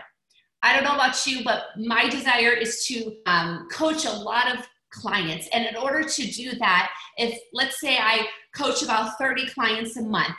I 0.62 0.74
don't 0.74 0.84
know 0.84 0.94
about 0.94 1.26
you, 1.26 1.44
but 1.44 1.64
my 1.76 2.08
desire 2.08 2.52
is 2.52 2.86
to 2.86 3.16
um, 3.26 3.68
coach 3.70 4.06
a 4.06 4.10
lot 4.12 4.56
of 4.56 4.66
clients. 4.90 5.48
And 5.52 5.66
in 5.66 5.76
order 5.76 6.02
to 6.02 6.26
do 6.30 6.52
that, 6.58 6.90
if 7.16 7.38
let's 7.52 7.80
say 7.80 7.98
I 7.98 8.26
coach 8.58 8.82
about 8.82 9.16
30 9.18 9.48
clients 9.50 9.96
a 9.96 10.02
month, 10.02 10.34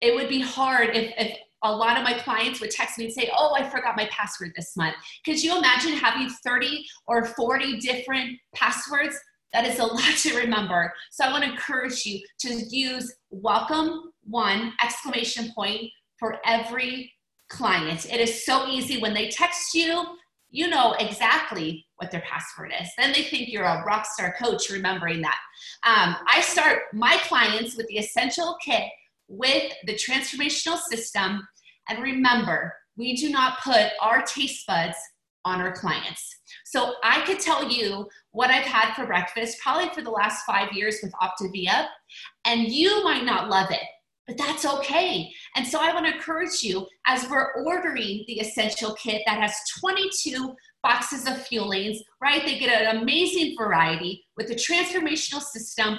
it 0.00 0.14
would 0.14 0.28
be 0.28 0.40
hard 0.40 0.94
if, 0.94 1.12
if 1.16 1.38
a 1.64 1.72
lot 1.72 1.96
of 1.96 2.04
my 2.04 2.14
clients 2.14 2.60
would 2.60 2.70
text 2.70 2.98
me 2.98 3.06
and 3.06 3.12
say, 3.12 3.30
Oh, 3.36 3.54
I 3.58 3.68
forgot 3.68 3.96
my 3.96 4.08
password 4.12 4.52
this 4.54 4.76
month. 4.76 4.94
Could 5.24 5.42
you 5.42 5.56
imagine 5.56 5.92
having 5.92 6.28
30 6.28 6.84
or 7.06 7.24
40 7.24 7.78
different 7.78 8.38
passwords? 8.54 9.16
That 9.52 9.66
is 9.66 9.78
a 9.78 9.84
lot 9.86 10.16
to 10.18 10.36
remember. 10.36 10.92
So 11.10 11.24
I 11.24 11.32
want 11.32 11.44
to 11.44 11.50
encourage 11.50 12.04
you 12.04 12.20
to 12.40 12.54
use 12.70 13.12
welcome 13.30 14.12
one 14.24 14.72
exclamation 14.84 15.50
point 15.54 15.90
for 16.18 16.38
every 16.44 17.12
client. 17.48 18.06
It 18.12 18.20
is 18.20 18.44
so 18.44 18.66
easy 18.68 19.00
when 19.00 19.14
they 19.14 19.28
text 19.28 19.74
you, 19.74 20.04
you 20.50 20.68
know 20.68 20.94
exactly 20.98 21.86
what 21.96 22.10
their 22.10 22.22
password 22.22 22.72
is. 22.80 22.88
Then 22.96 23.12
they 23.12 23.24
think 23.24 23.48
you're 23.48 23.64
a 23.64 23.84
rock 23.84 24.06
star 24.06 24.34
coach 24.40 24.70
remembering 24.70 25.20
that. 25.22 25.38
Um, 25.84 26.16
I 26.26 26.40
start 26.40 26.82
my 26.92 27.18
clients 27.24 27.76
with 27.76 27.86
the 27.88 27.98
essential 27.98 28.56
kit 28.64 28.84
with 29.28 29.72
the 29.84 29.94
transformational 29.94 30.78
system. 30.78 31.46
And 31.88 32.02
remember, 32.02 32.74
we 32.96 33.14
do 33.14 33.30
not 33.30 33.60
put 33.62 33.90
our 34.00 34.22
taste 34.22 34.66
buds 34.66 34.96
on 35.44 35.60
our 35.60 35.72
clients. 35.72 36.36
So 36.64 36.94
I 37.02 37.24
could 37.24 37.40
tell 37.40 37.70
you 37.70 38.06
what 38.32 38.50
I've 38.50 38.64
had 38.64 38.94
for 38.94 39.06
breakfast 39.06 39.58
probably 39.62 39.88
for 39.94 40.02
the 40.02 40.10
last 40.10 40.44
five 40.44 40.72
years 40.72 40.98
with 41.02 41.12
Optavia, 41.22 41.86
and 42.44 42.68
you 42.68 43.02
might 43.04 43.24
not 43.24 43.48
love 43.48 43.70
it 43.70 43.82
but 44.28 44.36
that's 44.36 44.66
okay. 44.66 45.32
And 45.56 45.66
so 45.66 45.80
I 45.80 45.92
want 45.94 46.06
to 46.06 46.14
encourage 46.14 46.62
you 46.62 46.86
as 47.06 47.28
we're 47.30 47.54
ordering 47.64 48.24
the 48.26 48.40
essential 48.40 48.94
kit 48.94 49.22
that 49.26 49.40
has 49.40 49.54
22 49.80 50.54
boxes 50.82 51.26
of 51.26 51.32
fuelings, 51.48 51.96
right? 52.20 52.44
They 52.44 52.58
get 52.58 52.82
an 52.82 52.98
amazing 52.98 53.56
variety 53.58 54.22
with 54.36 54.48
the 54.48 54.54
transformational 54.54 55.40
system. 55.40 55.98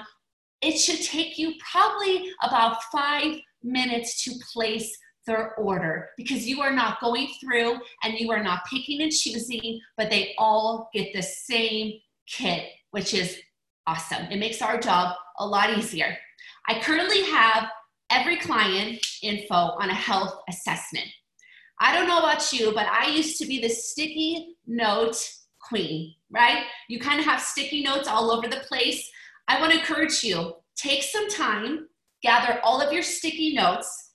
It 0.61 0.77
should 0.77 1.01
take 1.01 1.39
you 1.39 1.53
probably 1.71 2.31
about 2.43 2.83
five 2.91 3.35
minutes 3.63 4.23
to 4.25 4.31
place 4.53 4.95
their 5.25 5.55
order 5.55 6.09
because 6.15 6.47
you 6.47 6.61
are 6.61 6.73
not 6.73 7.01
going 7.01 7.29
through 7.41 7.79
and 8.03 8.19
you 8.19 8.31
are 8.31 8.43
not 8.43 8.61
picking 8.69 9.01
and 9.01 9.11
choosing, 9.11 9.79
but 9.97 10.11
they 10.11 10.35
all 10.37 10.89
get 10.93 11.13
the 11.13 11.23
same 11.23 11.93
kit, 12.27 12.65
which 12.91 13.15
is 13.15 13.37
awesome. 13.87 14.25
It 14.31 14.37
makes 14.37 14.61
our 14.61 14.79
job 14.79 15.15
a 15.39 15.45
lot 15.45 15.75
easier. 15.75 16.15
I 16.67 16.79
currently 16.79 17.23
have 17.23 17.69
every 18.09 18.37
client 18.37 19.05
info 19.21 19.53
on 19.53 19.89
a 19.89 19.93
health 19.93 20.39
assessment. 20.49 21.07
I 21.81 21.93
don't 21.93 22.07
know 22.07 22.19
about 22.19 22.51
you, 22.51 22.73
but 22.73 22.87
I 22.87 23.07
used 23.07 23.37
to 23.39 23.47
be 23.47 23.61
the 23.61 23.69
sticky 23.69 24.55
note 24.67 25.17
queen, 25.61 26.13
right? 26.29 26.65
You 26.89 26.99
kind 26.99 27.19
of 27.19 27.25
have 27.25 27.41
sticky 27.41 27.83
notes 27.83 28.07
all 28.07 28.31
over 28.31 28.47
the 28.47 28.63
place. 28.67 29.09
I 29.47 29.59
want 29.59 29.73
to 29.73 29.79
encourage 29.79 30.23
you 30.23 30.55
take 30.75 31.03
some 31.03 31.29
time, 31.29 31.87
gather 32.23 32.59
all 32.63 32.81
of 32.81 32.93
your 32.93 33.03
sticky 33.03 33.53
notes, 33.53 34.11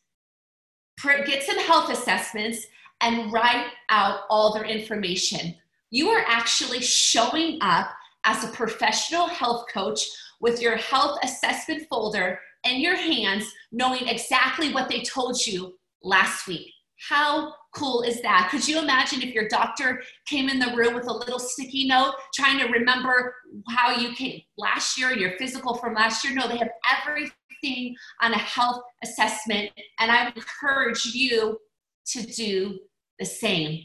get 1.26 1.42
some 1.42 1.58
health 1.58 1.90
assessments, 1.90 2.66
and 3.00 3.32
write 3.32 3.66
out 3.90 4.20
all 4.30 4.54
their 4.54 4.64
information. 4.64 5.54
You 5.90 6.08
are 6.08 6.24
actually 6.26 6.80
showing 6.80 7.58
up 7.60 7.88
as 8.24 8.44
a 8.44 8.52
professional 8.52 9.26
health 9.26 9.66
coach 9.72 10.04
with 10.40 10.60
your 10.60 10.76
health 10.76 11.18
assessment 11.22 11.86
folder 11.88 12.40
in 12.64 12.80
your 12.80 12.96
hands, 12.96 13.50
knowing 13.72 14.08
exactly 14.08 14.72
what 14.72 14.88
they 14.88 15.02
told 15.02 15.46
you 15.46 15.74
last 16.02 16.46
week. 16.46 16.70
How 17.08 17.52
cool 17.74 18.02
is 18.02 18.22
that? 18.22 18.48
Could 18.50 18.66
you 18.66 18.78
imagine 18.78 19.20
if 19.20 19.34
your 19.34 19.48
doctor 19.48 20.02
came 20.26 20.48
in 20.48 20.58
the 20.58 20.74
room 20.74 20.94
with 20.94 21.06
a 21.06 21.12
little 21.12 21.38
sticky 21.38 21.86
note 21.86 22.14
trying 22.34 22.58
to 22.58 22.66
remember 22.66 23.34
how 23.68 23.94
you 23.94 24.14
came 24.14 24.40
last 24.56 24.98
year, 24.98 25.10
and 25.10 25.20
your 25.20 25.36
physical 25.36 25.74
from 25.74 25.94
last 25.94 26.24
year? 26.24 26.34
No, 26.34 26.48
they 26.48 26.56
have 26.56 26.70
everything 26.98 27.94
on 28.22 28.32
a 28.32 28.38
health 28.38 28.80
assessment, 29.02 29.70
and 29.98 30.10
I 30.10 30.28
encourage 30.28 31.06
you 31.06 31.58
to 32.06 32.22
do 32.22 32.78
the 33.18 33.24
same. 33.24 33.82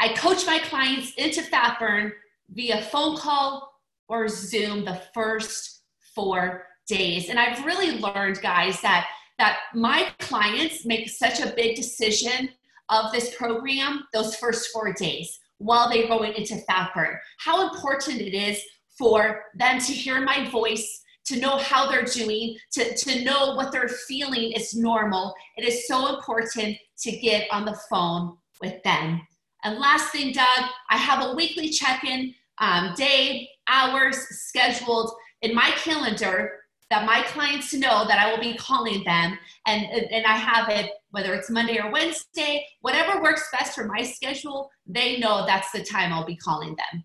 I 0.00 0.08
coach 0.14 0.46
my 0.46 0.58
clients 0.58 1.12
into 1.16 1.42
fat 1.42 1.78
burn 1.78 2.12
via 2.50 2.82
phone 2.82 3.16
call 3.16 3.72
or 4.08 4.28
Zoom 4.28 4.84
the 4.84 5.00
first 5.14 5.82
four 6.14 6.66
days. 6.86 7.28
And 7.28 7.38
I've 7.38 7.64
really 7.64 7.98
learned, 7.98 8.40
guys, 8.42 8.80
that 8.82 9.06
that 9.38 9.58
my 9.74 10.12
clients 10.20 10.86
make 10.86 11.08
such 11.08 11.40
a 11.40 11.52
big 11.56 11.74
decision 11.76 12.50
of 12.88 13.10
this 13.12 13.34
program 13.34 14.04
those 14.12 14.36
first 14.36 14.70
four 14.72 14.92
days 14.92 15.40
while 15.58 15.88
they're 15.88 16.08
going 16.08 16.34
into 16.34 16.56
fat 16.58 16.90
burn. 16.94 17.16
How 17.38 17.68
important 17.68 18.20
it 18.20 18.34
is 18.34 18.62
for 18.96 19.46
them 19.56 19.80
to 19.80 19.92
hear 19.92 20.20
my 20.20 20.48
voice, 20.50 21.02
to 21.26 21.40
know 21.40 21.56
how 21.56 21.90
they're 21.90 22.04
doing, 22.04 22.56
to, 22.72 22.94
to 22.96 23.24
know 23.24 23.54
what 23.54 23.72
they're 23.72 23.88
feeling 23.88 24.52
is 24.52 24.74
normal. 24.74 25.34
It 25.56 25.66
is 25.66 25.88
so 25.88 26.14
important 26.14 26.76
to 26.98 27.10
get 27.16 27.48
on 27.50 27.64
the 27.64 27.78
phone 27.90 28.36
with 28.60 28.80
them. 28.82 29.26
And 29.64 29.78
last 29.78 30.12
thing, 30.12 30.32
Doug, 30.32 30.64
I 30.90 30.96
have 30.96 31.24
a 31.24 31.34
weekly 31.34 31.70
check 31.70 32.04
in, 32.04 32.34
um, 32.58 32.94
day, 32.94 33.48
hours 33.66 34.16
scheduled 34.16 35.10
in 35.42 35.54
my 35.54 35.70
calendar 35.76 36.52
that 36.90 37.06
my 37.06 37.22
clients 37.22 37.72
know 37.72 38.06
that 38.06 38.18
I 38.18 38.30
will 38.30 38.40
be 38.40 38.56
calling 38.56 39.02
them 39.04 39.38
and, 39.66 39.84
and 39.86 40.26
I 40.26 40.36
have 40.36 40.68
it, 40.68 40.90
whether 41.10 41.34
it's 41.34 41.50
Monday 41.50 41.78
or 41.78 41.90
Wednesday, 41.90 42.66
whatever 42.80 43.22
works 43.22 43.48
best 43.52 43.74
for 43.74 43.86
my 43.86 44.02
schedule, 44.02 44.70
they 44.86 45.18
know 45.18 45.46
that's 45.46 45.72
the 45.72 45.82
time 45.82 46.12
I'll 46.12 46.26
be 46.26 46.36
calling 46.36 46.76
them. 46.76 47.04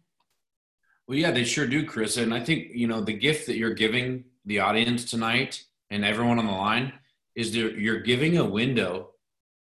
Well, 1.07 1.17
yeah, 1.17 1.31
they 1.31 1.43
sure 1.43 1.65
do, 1.65 1.85
Chris. 1.85 2.17
And 2.17 2.33
I 2.33 2.43
think, 2.43 2.67
you 2.73 2.87
know, 2.87 3.01
the 3.01 3.13
gift 3.13 3.47
that 3.47 3.57
you're 3.57 3.73
giving 3.73 4.25
the 4.45 4.59
audience 4.59 5.09
tonight 5.09 5.63
and 5.89 6.05
everyone 6.05 6.39
on 6.39 6.45
the 6.45 6.51
line 6.51 6.93
is 7.35 7.53
that 7.53 7.77
you're 7.77 8.01
giving 8.01 8.37
a 8.37 8.45
window 8.45 9.11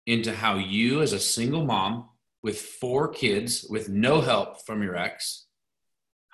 into 0.05 0.33
how 0.33 0.57
you, 0.57 1.01
as 1.01 1.13
a 1.13 1.19
single 1.19 1.63
mom 1.63 2.09
with 2.41 2.59
four 2.59 3.07
kids, 3.07 3.65
with 3.69 3.89
no 3.89 4.21
help 4.21 4.65
from 4.65 4.81
your 4.81 4.95
ex, 4.95 5.45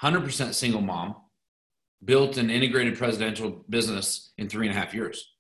100% 0.01 0.53
single 0.53 0.81
mom, 0.81 1.15
built 2.03 2.37
an 2.37 2.49
integrated 2.49 2.97
presidential 2.97 3.63
business 3.69 4.31
in 4.37 4.49
three 4.49 4.67
and 4.67 4.75
a 4.75 4.79
half 4.79 4.93
years. 4.93 5.31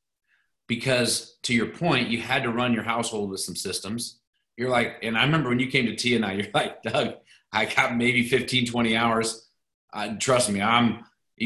Because 0.67 1.37
to 1.43 1.53
your 1.53 1.67
point, 1.67 2.09
you 2.09 2.19
had 2.21 2.43
to 2.43 2.51
run 2.51 2.73
your 2.73 2.83
household 2.83 3.29
with 3.29 3.39
some 3.39 3.55
systems. 3.55 4.19
You're 4.57 4.69
like, 4.69 4.97
and 5.03 5.17
I 5.17 5.23
remember 5.25 5.49
when 5.49 5.59
you 5.59 5.67
came 5.67 5.85
to 5.85 5.95
T 5.95 6.15
and 6.15 6.25
I, 6.25 6.33
you're 6.33 6.47
like, 6.53 6.81
Doug, 6.83 7.15
I 7.51 7.65
got 7.65 7.95
maybe 7.95 8.27
15, 8.27 8.67
20 8.67 8.95
hours. 8.97 9.47
Uh, 9.93 10.15
trust 10.19 10.49
me, 10.49 10.61
I'm, 10.61 11.03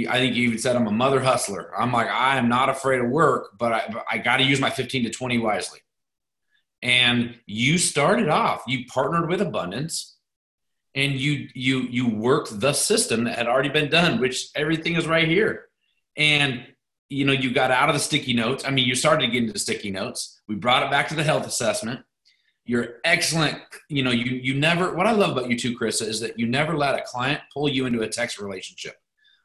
I 0.10 0.20
think 0.20 0.36
you 0.36 0.44
even 0.44 0.60
said 0.60 0.76
I'm 0.76 0.88
a 0.88 0.92
mother 0.92 1.20
hustler. 1.20 1.72
I'm 1.78 1.92
like, 1.92 2.08
I 2.08 2.38
am 2.38 2.48
not 2.48 2.70
afraid 2.70 3.02
of 3.02 3.10
work, 3.10 3.58
but 3.58 3.74
I, 3.74 4.04
I 4.10 4.18
got 4.20 4.38
to 4.38 4.44
use 4.44 4.60
my 4.62 4.70
15 4.70 5.04
to 5.04 5.10
20 5.10 5.38
wisely. 5.40 5.80
and 6.82 7.36
you 7.46 7.78
started 7.78 8.30
off 8.30 8.64
you 8.68 8.86
partnered 8.86 9.30
with 9.30 9.42
abundance 9.42 10.16
and 10.96 11.14
you 11.14 11.48
you 11.54 11.82
you 11.82 12.08
worked 12.10 12.60
the 12.60 12.74
system 12.74 13.26
that 13.26 13.38
had 13.38 13.48
already 13.48 13.70
been 13.70 13.90
done 13.90 14.20
which 14.20 14.50
everything 14.56 14.96
is 14.96 15.08
right 15.08 15.28
here. 15.28 15.66
And 16.18 16.66
you 17.10 17.26
know 17.26 17.34
you 17.34 17.54
got 17.54 17.72
out 17.72 17.90
of 17.90 17.96
the 17.96 18.00
sticky 18.00 18.34
notes. 18.34 18.66
I 18.66 18.72
mean 18.72 18.88
you 18.88 18.96
started 18.96 19.26
to 19.26 19.32
get 19.32 19.44
into 19.44 19.60
sticky 19.60 19.92
notes. 19.92 20.42
We 20.48 20.56
brought 20.56 20.84
it 20.84 20.92
back 20.92 21.08
to 21.10 21.16
the 21.16 21.24
health 21.24 21.48
assessment. 21.48 22.02
You're 22.66 22.98
excellent. 23.04 23.60
You 23.90 24.04
know 24.04 24.12
you 24.12 24.32
you 24.32 24.54
never 24.56 24.94
what 24.96 25.08
i 25.08 25.12
love 25.12 25.32
about 25.32 25.50
you 25.50 25.58
too 25.58 25.76
Chris, 25.76 26.02
is 26.02 26.20
that 26.22 26.38
you 26.40 26.48
never 26.48 26.78
let 26.78 27.00
a 27.00 27.04
client 27.04 27.42
pull 27.54 27.70
you 27.70 27.86
into 27.86 28.02
a 28.02 28.08
text 28.08 28.40
relationship. 28.40 28.96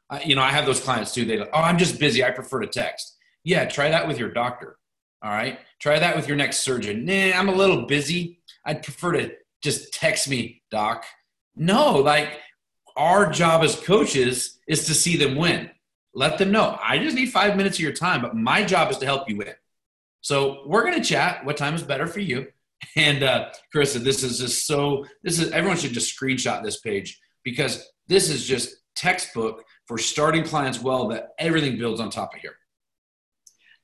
Uh, 0.09 0.19
you 0.23 0.35
know 0.35 0.43
i 0.43 0.49
have 0.49 0.65
those 0.65 0.79
clients 0.79 1.13
too. 1.13 1.25
They 1.25 1.37
like 1.37 1.49
oh 1.53 1.61
i'm 1.61 1.77
just 1.77 1.99
busy. 1.99 2.23
I 2.23 2.31
prefer 2.31 2.61
to 2.61 2.67
text. 2.67 3.17
Yeah 3.43 3.65
try 3.65 3.89
that 3.89 4.07
with 4.07 4.19
your 4.19 4.31
doctor. 4.31 4.77
All 5.25 5.31
right. 5.31 5.59
Try 5.79 5.97
that 5.97 6.15
with 6.15 6.27
your 6.27 6.37
next 6.37 6.57
surgeon. 6.57 7.03
Nah, 7.03 7.31
I'm 7.35 7.49
a 7.49 7.55
little 7.55 7.87
busy. 7.87 8.41
I'd 8.63 8.83
prefer 8.83 9.13
to 9.13 9.31
just 9.63 9.91
text 9.91 10.29
me, 10.29 10.61
doc. 10.69 11.03
No, 11.55 11.97
like 11.97 12.39
our 12.95 13.29
job 13.29 13.63
as 13.63 13.75
coaches 13.75 14.59
is 14.67 14.85
to 14.85 14.93
see 14.93 15.17
them 15.17 15.35
win. 15.35 15.69
Let 16.13 16.37
them 16.37 16.51
know. 16.51 16.77
I 16.81 16.97
just 16.97 17.15
need 17.15 17.31
five 17.31 17.57
minutes 17.57 17.77
of 17.77 17.81
your 17.81 17.91
time, 17.91 18.21
but 18.21 18.35
my 18.35 18.63
job 18.63 18.89
is 18.89 18.97
to 18.99 19.05
help 19.05 19.29
you 19.29 19.37
win. 19.37 19.53
So 20.21 20.63
we're 20.65 20.83
going 20.83 21.01
to 21.01 21.07
chat. 21.07 21.45
What 21.45 21.57
time 21.57 21.75
is 21.75 21.83
better 21.83 22.07
for 22.07 22.19
you? 22.19 22.47
And 22.97 23.23
uh, 23.23 23.49
Carissa, 23.73 23.99
this 23.99 24.21
is 24.21 24.37
just 24.37 24.67
so. 24.67 25.05
This 25.23 25.39
is 25.39 25.51
everyone 25.51 25.77
should 25.77 25.93
just 25.93 26.17
screenshot 26.17 26.61
this 26.61 26.81
page 26.81 27.19
because 27.43 27.89
this 28.07 28.29
is 28.29 28.45
just 28.45 28.75
textbook 28.95 29.63
for 29.87 29.97
starting 29.97 30.43
clients 30.43 30.81
well. 30.81 31.07
That 31.07 31.29
everything 31.39 31.77
builds 31.77 31.99
on 31.99 32.09
top 32.09 32.35
of 32.35 32.41
here. 32.41 32.57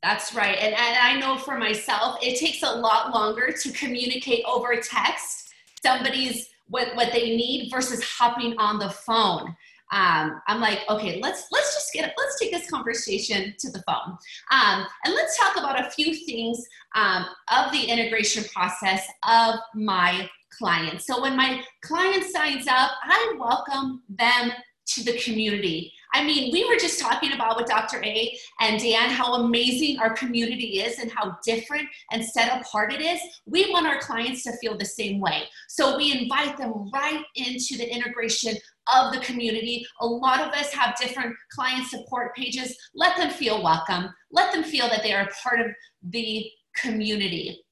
That's 0.04 0.36
right. 0.36 0.58
And, 0.58 0.74
and 0.74 0.98
I 0.98 1.20
know 1.20 1.38
for 1.38 1.58
myself, 1.58 2.20
it 2.22 2.38
takes 2.40 2.63
a 2.63 2.72
lot 2.72 3.13
longer 3.13 3.51
to 3.51 3.72
communicate 3.72 4.44
over 4.46 4.75
text 4.75 5.51
somebody's 5.84 6.50
what, 6.72 6.96
what 6.96 7.12
they 7.13 7.36
need 7.36 7.70
versus 7.70 8.04
hopping 8.04 8.58
on 8.58 8.80
the 8.80 8.90
phone. 8.90 9.56
Um, 9.94 10.42
I'm 10.48 10.62
like, 10.62 10.80
okay, 10.90 11.20
let's 11.22 11.48
let's 11.51 11.74
just 11.75 11.92
get 11.94 12.13
let's 12.18 12.40
take 12.40 12.51
this 12.51 12.70
conversation 12.70 13.54
to 13.60 13.70
the 13.72 13.84
phone, 13.86 14.18
um, 14.50 14.88
and 15.04 15.13
let's 15.13 15.38
talk 15.38 15.58
about 15.58 15.86
a 15.86 15.92
few 15.92 16.16
things 16.16 16.66
um, 16.96 17.25
of 17.54 17.74
the 17.74 17.84
integration 17.84 18.46
process 18.54 19.06
of 19.28 19.56
my 19.75 20.30
client. 20.58 21.01
So 21.01 21.22
when 21.22 21.36
my 21.36 21.62
client 21.82 22.24
signs 22.24 22.68
up, 22.68 22.92
I 23.04 23.34
welcome 23.38 24.01
them 24.08 24.54
to 24.94 25.04
the 25.04 25.20
community. 25.20 25.94
I 26.13 26.24
mean, 26.24 26.51
we 26.51 26.65
were 26.65 26.75
just 26.75 27.00
talking 27.00 27.32
about 27.32 27.56
with 27.56 27.68
Dr. 27.68 28.03
A 28.03 28.38
and 28.60 28.82
Dan 28.82 29.10
how 29.10 29.36
amazing 29.36 30.00
our 30.00 30.13
community 30.13 30.82
is 30.82 31.00
and 31.00 31.10
how 31.10 31.38
different 31.44 31.88
and 32.12 32.24
set 32.24 32.60
apart 32.60 32.91
it 32.91 33.01
is. 33.01 33.20
We 33.46 33.72
want 33.72 33.88
our 33.88 34.00
clients 34.00 34.44
to 34.44 34.51
feel 34.58 34.77
the 34.77 34.86
same 34.86 35.22
way. 35.22 35.44
So 35.70 35.96
we 35.96 36.12
invite 36.22 36.58
them 36.58 36.89
right 36.94 37.24
into 37.36 37.77
the 37.77 37.89
integration 37.89 38.56
of 38.94 39.13
the 39.13 39.22
community. 39.22 39.86
A 40.01 40.06
lot 40.06 40.41
of 40.41 40.53
us 40.53 40.74
have 40.74 40.98
different 40.98 41.34
client 41.53 41.88
support 41.88 42.36
pages. 42.36 42.75
Let 42.94 43.15
them 43.15 43.30
feel 43.30 43.63
welcome. 43.63 44.10
Let 44.32 44.51
them 44.53 44.63
feel 44.63 44.89
that 44.89 45.03
they 45.03 45.13
are 45.13 45.30
part 45.41 45.62
of 45.62 45.68
the 46.03 46.46
community. 46.75 47.63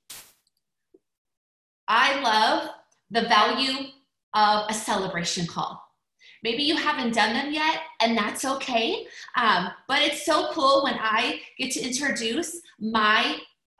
I 1.87 2.21
love 2.21 2.69
the 3.09 3.21
value 3.23 3.87
of 4.33 4.65
a 4.69 4.73
celebration 4.73 5.47
call. 5.47 5.88
Maybe 6.43 6.63
you 6.63 6.75
haven't 6.75 7.13
done 7.13 7.33
them 7.33 7.53
yet, 7.53 7.79
and 8.01 8.17
that's 8.17 8.45
okay. 8.45 9.05
Um, 9.35 9.69
but 9.87 10.01
it's 10.01 10.25
so 10.25 10.51
cool 10.53 10.83
when 10.83 10.95
I 10.99 11.41
get 11.57 11.71
to 11.73 11.81
introduce 11.81 12.61
my 12.79 13.37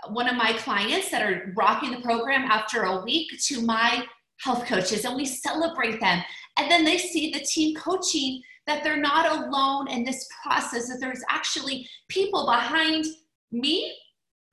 one 0.10 0.30
of 0.30 0.36
my 0.36 0.54
clients 0.54 1.12
that 1.12 1.22
are 1.22 1.52
rocking 1.58 1.92
the 1.92 2.00
program 2.00 2.44
after 2.50 2.84
a 2.84 3.04
week 3.04 3.32
to 3.48 3.62
my 3.62 4.06
health 4.40 4.66
coaches, 4.66 5.06
and 5.06 5.16
we 5.16 5.26
celebrate 5.26 6.00
them. 6.00 6.24
And 6.58 6.72
then 6.72 6.86
they 6.86 6.98
see 6.98 7.32
the 7.32 7.42
team 7.42 7.76
coaching 7.76 8.42
that 8.66 8.84
they're 8.84 8.98
not 8.98 9.30
alone 9.30 9.90
in 9.90 10.04
this 10.04 10.28
process, 10.44 10.88
that 10.88 11.00
there's 11.00 11.24
actually 11.30 11.88
people 12.08 12.46
behind 12.46 13.06
me 13.52 13.94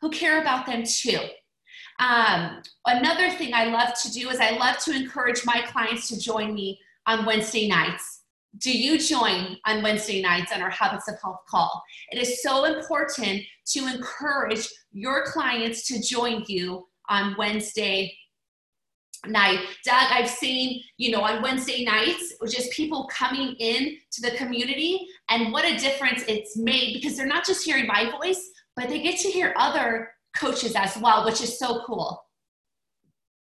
who 0.01 0.11
care 0.11 0.41
about 0.41 0.67
them 0.67 0.83
too. 0.85 1.21
Um, 1.99 2.63
another 2.87 3.30
thing 3.30 3.54
I 3.54 3.67
love 3.67 3.95
to 4.02 4.13
do 4.13 4.28
is 4.28 4.39
I 4.41 4.57
love 4.57 4.78
to 4.78 4.95
encourage 4.95 5.45
my 5.45 5.63
clients 5.63 6.09
to 6.09 6.21
join 6.21 6.54
me 6.54 6.78
on 7.06 7.25
Wednesday 7.25 7.69
nights? 7.69 8.23
Do 8.58 8.76
you 8.76 8.99
join 8.99 9.58
on 9.66 9.82
Wednesday 9.82 10.23
nights 10.23 10.52
on 10.52 10.62
our 10.62 10.71
Habits 10.71 11.08
of 11.08 11.16
Health 11.23 11.40
call? 11.49 11.82
It 12.10 12.19
is 12.19 12.42
so 12.42 12.64
important 12.64 13.42
to 13.73 13.86
encourage 13.86 14.66
your 14.92 15.25
clients 15.26 15.86
to 15.88 16.00
join 16.00 16.42
you 16.47 16.86
on 17.08 17.34
Wednesday 17.36 18.16
night. 19.26 19.60
Doug, 19.84 20.06
I've 20.10 20.28
seen, 20.28 20.82
you 20.97 21.10
know, 21.10 21.23
on 21.23 21.42
Wednesday 21.42 21.84
nights, 21.84 22.34
just 22.49 22.71
people 22.73 23.08
coming 23.12 23.54
in 23.58 23.99
to 24.12 24.23
the 24.23 24.36
community 24.36 25.06
and 25.30 25.52
what 25.52 25.64
a 25.64 25.76
difference 25.76 26.25
it's 26.28 26.56
made 26.56 26.95
because 26.95 27.16
they're 27.16 27.26
not 27.26 27.45
just 27.45 27.64
hearing 27.64 27.86
my 27.86 28.10
voice, 28.10 28.50
but 28.75 28.88
they 28.88 29.02
get 29.02 29.19
to 29.21 29.28
hear 29.28 29.52
other 29.56 30.10
coaches 30.34 30.75
as 30.76 30.97
well, 30.99 31.25
which 31.25 31.42
is 31.42 31.58
so 31.58 31.82
cool. 31.86 32.23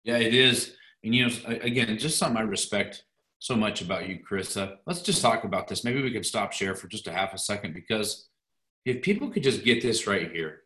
Yeah, 0.03 0.17
it 0.17 0.33
is. 0.33 0.73
And, 1.03 1.13
you 1.13 1.27
know, 1.27 1.33
again, 1.61 1.97
just 1.97 2.17
something 2.17 2.37
I 2.37 2.41
respect 2.41 3.03
so 3.39 3.55
much 3.55 3.81
about 3.81 4.07
you, 4.07 4.19
Carissa. 4.19 4.77
Let's 4.85 5.01
just 5.01 5.21
talk 5.21 5.43
about 5.43 5.67
this. 5.67 5.83
Maybe 5.83 6.01
we 6.01 6.11
could 6.11 6.25
stop 6.25 6.51
share 6.51 6.75
for 6.75 6.87
just 6.87 7.07
a 7.07 7.11
half 7.11 7.33
a 7.33 7.37
second 7.37 7.73
because 7.73 8.29
if 8.85 9.01
people 9.01 9.29
could 9.29 9.43
just 9.43 9.63
get 9.63 9.81
this 9.81 10.07
right 10.07 10.31
here, 10.31 10.61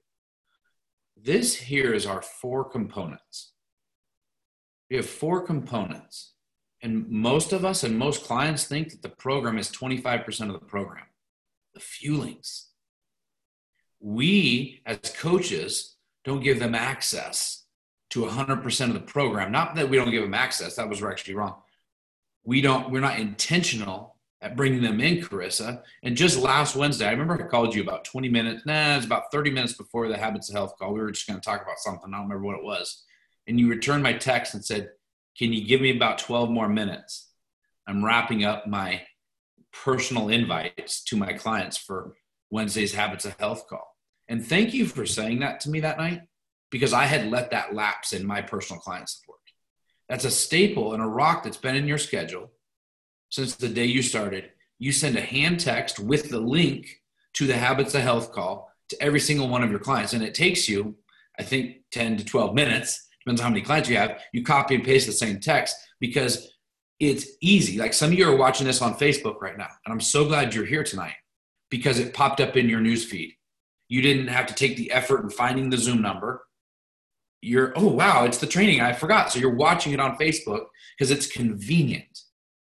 this 1.22 1.56
here 1.56 1.94
is 1.94 2.06
our 2.06 2.22
four 2.22 2.64
components. 2.64 3.54
We 4.90 4.96
have 4.98 5.06
four 5.06 5.42
components. 5.42 6.34
And 6.84 7.08
most 7.10 7.54
of 7.54 7.64
us 7.64 7.84
and 7.84 7.98
most 7.98 8.24
clients 8.24 8.66
think 8.66 8.90
that 8.90 9.04
the 9.04 9.10
program 9.10 9.58
is 9.60 9.70
25% 9.70 10.48
of 10.48 10.54
the 10.54 10.66
program, 10.66 11.06
the 11.76 11.80
fuelings. 11.80 12.66
We, 14.00 14.82
as 14.86 14.98
coaches, 15.16 15.98
don't 16.24 16.44
give 16.44 16.60
them 16.60 16.74
access 16.74 17.66
to 18.10 18.24
100% 18.26 18.88
of 18.88 18.94
the 18.94 19.00
program. 19.00 19.52
Not 19.52 19.76
that 19.76 19.90
we 19.90 19.98
don't 19.98 20.10
give 20.10 20.24
them 20.24 20.34
access, 20.34 20.76
that 20.76 20.90
was 20.90 21.04
actually 21.04 21.36
wrong 21.36 21.62
we 22.44 22.62
don't 22.62 22.90
we're 22.92 23.02
not 23.02 23.20
intentional 23.20 24.16
at 24.42 24.56
bringing 24.56 24.82
them 24.82 25.00
in 25.00 25.22
carissa. 25.22 25.82
And 26.04 26.16
just 26.16 26.40
last 26.40 26.76
wednesday 26.76 27.08
i 27.08 27.12
remember 27.12 27.44
i 27.44 27.48
called 27.48 27.76
you 27.76 27.82
about 27.82 28.06
20 28.06 28.30
minutes 28.30 28.66
nah 28.66 28.98
it's 28.98 29.06
about 29.06 29.32
30 29.32 29.52
minutes 29.52 29.74
before 29.74 30.08
the 30.08 30.18
habits 30.18 30.50
of 30.50 30.56
health 30.56 30.76
call. 30.78 30.94
We 30.94 31.02
were 31.02 31.12
just 31.12 31.28
going 31.28 31.40
to 31.40 31.46
talk 31.46 31.62
about 31.62 31.80
something. 31.80 32.14
I 32.14 32.18
don't 32.18 32.30
remember 32.30 32.46
what 32.46 32.58
it 32.58 32.64
was. 32.64 33.04
And 33.48 33.60
you 33.60 33.70
returned 33.70 34.04
my 34.04 34.14
text 34.14 34.54
and 34.54 34.64
said 34.64 34.90
can 35.38 35.54
you 35.54 35.66
give 35.66 35.82
me 35.82 35.96
about 35.96 36.18
12 36.18 36.50
more 36.50 36.68
minutes? 36.68 37.30
I'm 37.88 38.04
wrapping 38.04 38.44
up 38.44 38.68
my 38.68 39.04
personal 39.72 40.30
invites 40.30 41.04
to 41.06 41.16
my 41.16 41.34
clients 41.34 41.78
for 41.78 42.14
wednesday's 42.50 42.94
habits 42.94 43.24
of 43.24 43.40
health 43.40 43.68
call. 43.68 43.96
And 44.28 44.46
thank 44.46 44.74
you 44.74 44.86
for 44.86 45.06
saying 45.06 45.40
that 45.40 45.62
to 45.62 45.70
me 45.70 45.80
that 45.82 45.98
night 45.98 46.22
because 46.72 46.94
i 46.94 47.04
had 47.04 47.30
let 47.30 47.52
that 47.52 47.76
lapse 47.76 48.14
in 48.14 48.26
my 48.26 48.42
personal 48.42 48.82
client 48.82 49.10
support 49.10 49.31
that's 50.12 50.26
a 50.26 50.30
staple 50.30 50.94
and 50.94 51.02
a 51.02 51.08
rock 51.08 51.42
that's 51.42 51.56
been 51.56 51.78
in 51.78 51.88
your 51.88 51.98
schedule 51.98 52.52
since 53.30 53.56
the 53.56 53.70
day 53.70 53.86
you 53.86 54.02
started. 54.02 54.50
You 54.78 54.92
send 54.92 55.16
a 55.16 55.22
hand 55.22 55.62
text 55.62 56.02
with 56.02 56.30
the 56.30 56.42
link 56.42 57.02
to 57.36 57.48
the 57.48 57.56
Habits 57.56 57.96
of 57.96 58.02
Health 58.02 58.34
call 58.34 58.70
to 58.90 59.02
every 59.02 59.22
single 59.22 59.48
one 59.48 59.64
of 59.64 59.72
your 59.72 59.80
clients. 59.80 60.12
And 60.12 60.22
it 60.22 60.34
takes 60.34 60.68
you, 60.68 60.98
I 61.40 61.44
think, 61.44 61.78
10 61.94 62.18
to 62.18 62.26
12 62.26 62.54
minutes, 62.54 63.08
depends 63.22 63.40
on 63.40 63.46
how 63.46 63.52
many 63.52 63.62
clients 63.62 63.88
you 63.88 63.96
have. 63.96 64.20
You 64.34 64.44
copy 64.44 64.76
and 64.76 64.84
paste 64.84 65.08
the 65.08 65.14
same 65.14 65.40
text 65.40 65.78
because 66.02 66.58
it's 67.00 67.28
easy. 67.40 67.78
Like 67.78 67.94
some 67.94 68.12
of 68.12 68.20
you 68.20 68.30
are 68.30 68.36
watching 68.36 68.68
this 68.68 68.82
on 68.82 68.96
Facebook 68.96 69.40
right 69.40 69.58
now. 69.58 69.70
And 69.86 69.94
I'm 69.94 70.02
so 70.02 70.26
glad 70.26 70.54
you're 70.54 70.66
here 70.66 70.84
tonight 70.84 71.16
because 71.70 72.00
it 72.00 72.14
popped 72.14 72.42
up 72.42 72.58
in 72.58 72.68
your 72.68 72.82
news 72.82 73.06
feed. 73.06 73.34
You 73.88 74.02
didn't 74.02 74.28
have 74.28 74.48
to 74.48 74.56
take 74.56 74.76
the 74.76 74.92
effort 74.92 75.24
in 75.24 75.30
finding 75.30 75.70
the 75.70 75.78
Zoom 75.78 76.02
number 76.02 76.44
you're 77.42 77.74
oh 77.76 77.88
wow 77.88 78.26
it's 78.26 78.38
the 78.38 78.48
training. 78.48 78.82
I 78.82 78.94
forgot. 78.94 79.32
So 79.32 79.40
you're 79.40 79.56
watching 79.56 79.94
it 79.94 80.00
on 80.00 80.18
facebook 80.18 80.66
because 80.98 81.12
it's 81.12 81.28
convenient. 81.28 82.20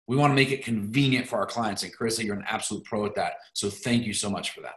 We 0.08 0.18
want 0.18 0.32
to 0.32 0.36
make 0.36 0.52
it 0.52 0.64
convenient 0.64 1.28
for 1.28 1.38
our 1.38 1.48
clients 1.48 1.84
and 1.84 1.96
carissa 1.96 2.24
you're 2.24 2.36
an 2.36 2.46
absolute 2.48 2.84
pro 2.84 3.06
at 3.06 3.16
that. 3.16 3.34
So 3.54 3.70
thank 3.70 4.06
you 4.06 4.14
so 4.14 4.30
much 4.30 4.52
for 4.52 4.62
that. 4.62 4.76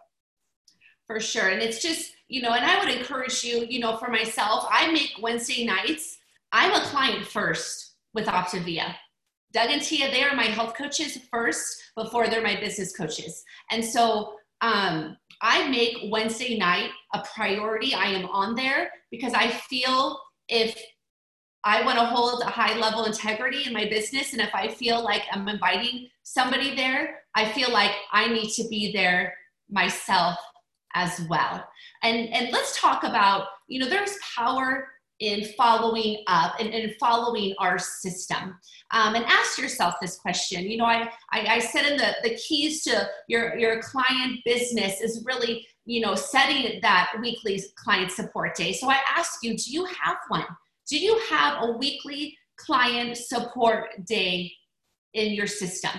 For 1.06 1.20
sure 1.20 1.48
and 1.48 1.62
it's 1.62 1.80
just 1.80 2.12
you 2.28 2.42
know 2.42 2.52
and 2.52 2.64
i 2.64 2.78
would 2.78 2.94
encourage 2.94 3.42
you 3.42 3.66
you 3.66 3.80
know 3.80 3.96
for 3.96 4.10
myself 4.10 4.66
i 4.70 4.92
make 4.92 5.12
wednesday 5.22 5.64
nights 5.64 6.18
i'm 6.52 6.74
a 6.74 6.84
client 6.84 7.26
first 7.26 7.88
with 8.14 8.26
optavia. 8.26 8.94
Doug 9.52 9.70
and 9.70 9.82
tia 9.82 10.10
they 10.10 10.22
are 10.22 10.34
my 10.34 10.44
health 10.44 10.74
coaches 10.74 11.18
first 11.30 11.82
before 11.96 12.28
they're 12.28 12.42
my 12.42 12.58
business 12.58 12.94
coaches. 12.96 13.42
And 13.70 13.84
so 13.84 14.34
um, 14.60 15.16
I 15.40 15.68
make 15.68 16.10
Wednesday 16.10 16.58
night 16.58 16.90
a 17.14 17.22
priority. 17.34 17.94
I 17.94 18.06
am 18.06 18.26
on 18.26 18.54
there 18.54 18.90
because 19.10 19.34
I 19.34 19.48
feel 19.48 20.18
if 20.48 20.76
I 21.64 21.84
want 21.84 21.98
to 21.98 22.04
hold 22.04 22.42
a 22.42 22.46
high 22.46 22.78
level 22.78 23.04
integrity 23.04 23.64
in 23.66 23.72
my 23.72 23.88
business, 23.88 24.32
and 24.32 24.40
if 24.40 24.54
I 24.54 24.68
feel 24.68 25.02
like 25.02 25.22
I'm 25.32 25.48
inviting 25.48 26.08
somebody 26.22 26.74
there, 26.74 27.20
I 27.34 27.50
feel 27.52 27.70
like 27.70 27.92
I 28.12 28.28
need 28.28 28.50
to 28.52 28.68
be 28.68 28.92
there 28.92 29.34
myself 29.70 30.36
as 30.94 31.20
well. 31.28 31.66
And 32.02 32.28
and 32.30 32.50
let's 32.52 32.80
talk 32.80 33.04
about, 33.04 33.48
you 33.68 33.80
know, 33.80 33.88
there's 33.88 34.16
power 34.36 34.88
in 35.20 35.44
following 35.56 36.22
up 36.26 36.54
and, 36.60 36.68
and 36.68 36.94
following 37.00 37.54
our 37.58 37.78
system. 37.78 38.58
Um, 38.92 39.14
and 39.14 39.24
ask 39.26 39.58
yourself 39.58 39.94
this 40.00 40.16
question. 40.16 40.64
You 40.64 40.78
know, 40.78 40.84
I, 40.84 41.10
I, 41.32 41.46
I 41.46 41.58
said 41.58 41.84
in 41.84 41.96
the, 41.96 42.14
the 42.22 42.36
keys 42.36 42.82
to 42.84 43.08
your, 43.26 43.58
your 43.58 43.82
client 43.82 44.40
business 44.44 45.00
is 45.00 45.24
really, 45.26 45.66
you 45.84 46.00
know, 46.00 46.14
setting 46.14 46.80
that 46.82 47.12
weekly 47.20 47.62
client 47.76 48.12
support 48.12 48.56
day. 48.56 48.72
So 48.72 48.88
I 48.88 48.98
ask 49.16 49.42
you, 49.42 49.56
do 49.56 49.70
you 49.70 49.84
have 49.84 50.16
one? 50.28 50.46
Do 50.88 50.98
you 50.98 51.20
have 51.30 51.62
a 51.62 51.72
weekly 51.72 52.36
client 52.56 53.16
support 53.16 53.88
day 54.06 54.52
in 55.14 55.32
your 55.32 55.46
system? 55.46 55.92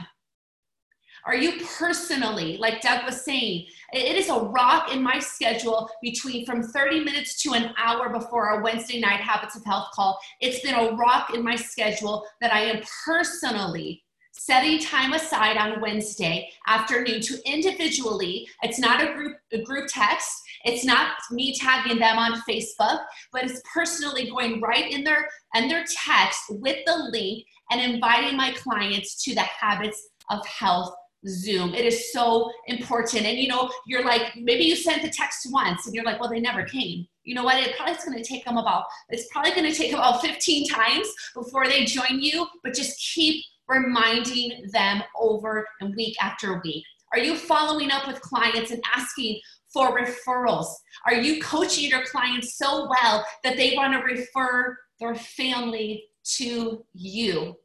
Are 1.25 1.35
you 1.35 1.53
personally, 1.77 2.57
like 2.57 2.81
Doug 2.81 3.05
was 3.05 3.23
saying, 3.23 3.67
it 3.93 4.15
is 4.15 4.29
a 4.29 4.39
rock 4.39 4.93
in 4.93 5.01
my 5.01 5.19
schedule 5.19 5.89
between 6.01 6.45
from 6.45 6.63
30 6.63 7.03
minutes 7.03 7.41
to 7.43 7.53
an 7.53 7.73
hour 7.77 8.09
before 8.09 8.49
our 8.49 8.63
Wednesday 8.63 8.99
night 8.99 9.19
Habits 9.19 9.55
of 9.55 9.65
Health 9.65 9.89
call. 9.93 10.19
It's 10.41 10.61
been 10.61 10.75
a 10.75 10.95
rock 10.95 11.33
in 11.33 11.43
my 11.43 11.55
schedule 11.55 12.25
that 12.41 12.53
I 12.53 12.61
am 12.61 12.83
personally 13.05 14.03
setting 14.31 14.79
time 14.79 15.13
aside 15.13 15.57
on 15.57 15.81
Wednesday 15.81 16.49
afternoon 16.67 17.19
to 17.19 17.37
individually, 17.45 18.47
it's 18.61 18.79
not 18.79 19.03
a 19.03 19.13
group 19.13 19.37
a 19.51 19.61
group 19.61 19.87
text, 19.89 20.31
it's 20.63 20.85
not 20.85 21.17
me 21.31 21.53
tagging 21.57 21.99
them 21.99 22.17
on 22.17 22.41
Facebook, 22.49 22.99
but 23.33 23.43
it's 23.43 23.61
personally 23.73 24.29
going 24.29 24.61
right 24.61 24.91
in 24.91 25.03
their 25.03 25.27
and 25.55 25.69
their 25.69 25.83
text 26.05 26.41
with 26.49 26.77
the 26.85 27.09
link 27.11 27.45
and 27.71 27.81
inviting 27.81 28.37
my 28.37 28.51
clients 28.51 29.21
to 29.23 29.35
the 29.35 29.41
habits 29.41 30.07
of 30.29 30.45
health 30.45 30.93
Zoom. 31.27 31.73
It 31.73 31.85
is 31.85 32.11
so 32.11 32.51
important. 32.67 33.25
And 33.25 33.37
you 33.37 33.47
know, 33.47 33.69
you're 33.85 34.05
like, 34.05 34.35
maybe 34.37 34.63
you 34.63 34.75
sent 34.75 35.01
the 35.01 35.09
text 35.09 35.47
once 35.51 35.85
and 35.85 35.93
you're 35.93 36.05
like, 36.05 36.19
well, 36.19 36.29
they 36.29 36.39
never 36.39 36.63
came. 36.63 37.07
You 37.23 37.35
know 37.35 37.43
what? 37.43 37.57
It 37.57 37.75
probably 37.75 37.95
is 37.95 38.03
going 38.03 38.17
to 38.17 38.23
take 38.23 38.45
them 38.45 38.57
about, 38.57 38.85
it's 39.09 39.27
probably 39.31 39.51
going 39.51 39.71
to 39.71 39.77
take 39.77 39.93
about 39.93 40.21
15 40.21 40.67
times 40.67 41.07
before 41.35 41.67
they 41.67 41.85
join 41.85 42.19
you, 42.19 42.47
but 42.63 42.73
just 42.73 42.97
keep 43.13 43.43
reminding 43.67 44.67
them 44.71 45.03
over 45.19 45.65
and 45.81 45.95
week 45.95 46.15
after 46.21 46.59
week. 46.63 46.83
Are 47.13 47.19
you 47.19 47.35
following 47.35 47.91
up 47.91 48.07
with 48.07 48.21
clients 48.21 48.71
and 48.71 48.81
asking 48.95 49.39
for 49.73 49.97
referrals? 49.97 50.67
Are 51.05 51.15
you 51.15 51.41
coaching 51.41 51.89
your 51.89 52.03
clients 52.05 52.57
so 52.57 52.87
well 52.89 53.25
that 53.43 53.57
they 53.57 53.73
want 53.75 53.93
to 53.93 53.99
refer 53.99 54.77
their 54.99 55.15
family 55.15 56.03
to 56.37 56.83
you? 56.93 57.55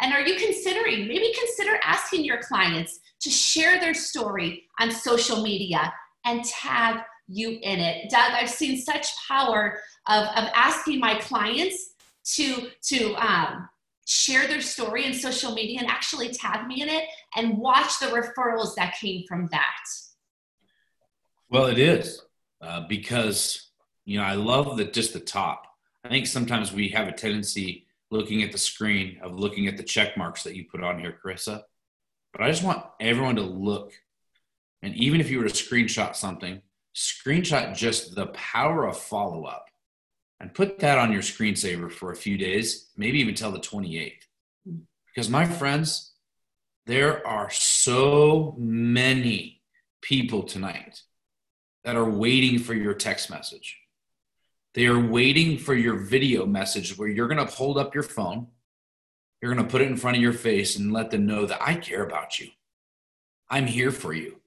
And 0.00 0.12
are 0.12 0.20
you 0.20 0.36
considering, 0.36 1.06
maybe 1.06 1.32
consider 1.38 1.78
asking 1.84 2.24
your 2.24 2.42
clients 2.42 3.00
to 3.20 3.30
share 3.30 3.80
their 3.80 3.94
story 3.94 4.64
on 4.80 4.90
social 4.90 5.42
media 5.42 5.92
and 6.24 6.44
tag 6.44 7.00
you 7.26 7.58
in 7.62 7.80
it. 7.80 8.10
Doug, 8.10 8.32
I've 8.32 8.50
seen 8.50 8.76
such 8.78 9.06
power 9.26 9.78
of, 10.08 10.24
of 10.24 10.44
asking 10.54 11.00
my 11.00 11.14
clients 11.16 11.94
to, 12.34 12.68
to 12.82 13.14
um, 13.14 13.68
share 14.06 14.46
their 14.46 14.60
story 14.60 15.06
in 15.06 15.14
social 15.14 15.54
media 15.54 15.80
and 15.80 15.88
actually 15.88 16.28
tag 16.28 16.66
me 16.66 16.82
in 16.82 16.88
it 16.88 17.04
and 17.36 17.58
watch 17.58 17.98
the 17.98 18.06
referrals 18.06 18.74
that 18.76 18.94
came 19.00 19.24
from 19.26 19.48
that. 19.52 19.84
Well, 21.50 21.66
it 21.66 21.78
is 21.78 22.22
uh, 22.60 22.86
because, 22.88 23.70
you 24.04 24.18
know, 24.18 24.24
I 24.24 24.34
love 24.34 24.76
that 24.76 24.92
just 24.92 25.12
the 25.12 25.20
top. 25.20 25.66
I 26.04 26.08
think 26.08 26.26
sometimes 26.26 26.72
we 26.72 26.88
have 26.90 27.08
a 27.08 27.12
tendency 27.12 27.83
looking 28.14 28.44
at 28.44 28.52
the 28.52 28.58
screen 28.58 29.18
of 29.22 29.34
looking 29.34 29.66
at 29.66 29.76
the 29.76 29.82
check 29.82 30.16
marks 30.16 30.44
that 30.44 30.54
you 30.54 30.64
put 30.70 30.84
on 30.84 31.00
here, 31.00 31.18
Carissa. 31.22 31.62
But 32.32 32.42
I 32.42 32.48
just 32.48 32.62
want 32.62 32.84
everyone 33.00 33.36
to 33.36 33.42
look. 33.42 33.92
And 34.82 34.94
even 34.94 35.20
if 35.20 35.30
you 35.30 35.38
were 35.38 35.48
to 35.48 35.52
screenshot 35.52 36.14
something, 36.14 36.62
screenshot 36.94 37.76
just 37.76 38.14
the 38.14 38.26
power 38.26 38.86
of 38.86 38.96
follow 38.96 39.44
up 39.44 39.66
and 40.38 40.54
put 40.54 40.78
that 40.78 40.98
on 40.98 41.12
your 41.12 41.22
screensaver 41.22 41.90
for 41.90 42.12
a 42.12 42.16
few 42.16 42.38
days, 42.38 42.90
maybe 42.96 43.18
even 43.18 43.34
till 43.34 43.50
the 43.50 43.58
28th. 43.58 44.12
Because, 45.12 45.28
my 45.28 45.44
friends, 45.44 46.12
there 46.86 47.26
are 47.26 47.50
so 47.50 48.54
many 48.56 49.60
people 50.02 50.44
tonight 50.44 51.02
that 51.82 51.96
are 51.96 52.08
waiting 52.08 52.60
for 52.60 52.74
your 52.74 52.94
text 52.94 53.28
message. 53.28 53.76
They 54.74 54.86
are 54.86 54.98
waiting 54.98 55.56
for 55.56 55.74
your 55.74 55.96
video 55.96 56.46
message 56.46 56.98
where 56.98 57.08
you're 57.08 57.28
going 57.28 57.44
to 57.44 57.52
hold 57.52 57.78
up 57.78 57.94
your 57.94 58.02
phone, 58.02 58.48
you're 59.40 59.54
going 59.54 59.64
to 59.64 59.70
put 59.70 59.82
it 59.82 59.88
in 59.88 59.96
front 59.96 60.16
of 60.16 60.22
your 60.22 60.32
face 60.32 60.76
and 60.76 60.92
let 60.92 61.10
them 61.10 61.26
know 61.26 61.46
that 61.46 61.62
I 61.62 61.74
care 61.76 62.04
about 62.04 62.40
you. 62.40 62.48
I'm 63.48 63.66
here 63.66 63.92
for 63.92 64.12
you. 64.12 64.40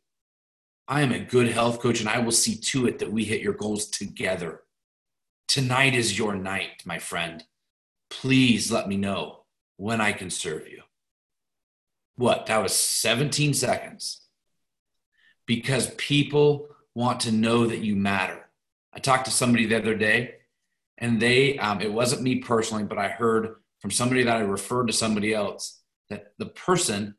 I 0.88 1.02
am 1.02 1.12
a 1.12 1.20
good 1.20 1.50
health 1.50 1.80
coach 1.80 2.00
and 2.00 2.10
I 2.10 2.20
will 2.20 2.32
see 2.32 2.56
to 2.56 2.88
it 2.88 3.00
that 3.00 3.12
we 3.12 3.24
hit 3.24 3.42
your 3.42 3.54
goals 3.54 3.88
together. 3.88 4.62
Tonight 5.48 5.96
is 5.96 6.18
your 6.18 6.36
night, 6.36 6.84
my 6.86 7.00
friend. 7.00 7.44
Please 8.10 8.72
let 8.72 8.88
me 8.88 8.98
know 8.98 9.44
when 9.78 10.02
I 10.02 10.12
can 10.12 10.30
serve 10.30 10.68
you. 10.68 10.82
What? 12.16 12.48
That 12.48 12.64
was 12.64 12.74
17 12.74 13.54
seconds. 13.54 14.22
Because 15.46 15.94
people 15.98 16.68
want 16.96 17.22
to 17.22 17.32
know 17.32 17.68
that 17.68 17.80
you 17.80 17.96
matter. 17.96 18.47
I 18.98 19.00
talked 19.00 19.26
to 19.26 19.32
somebody 19.32 19.68
the 19.68 19.78
other 19.78 19.94
day, 19.94 20.38
and 20.98 21.22
they, 21.22 21.60
um, 21.60 21.82
it 21.82 21.94
wasn't 21.94 22.24
me 22.24 22.38
personally, 22.38 22.84
but 22.84 22.98
I 22.98 23.10
heard 23.10 23.58
from 23.80 23.92
somebody 23.92 24.24
that 24.24 24.38
I 24.38 24.40
referred 24.40 24.88
to 24.88 24.94
somebody 24.94 25.36
else 25.36 25.84
that 26.10 26.34
the 26.40 26.48
person 26.48 27.14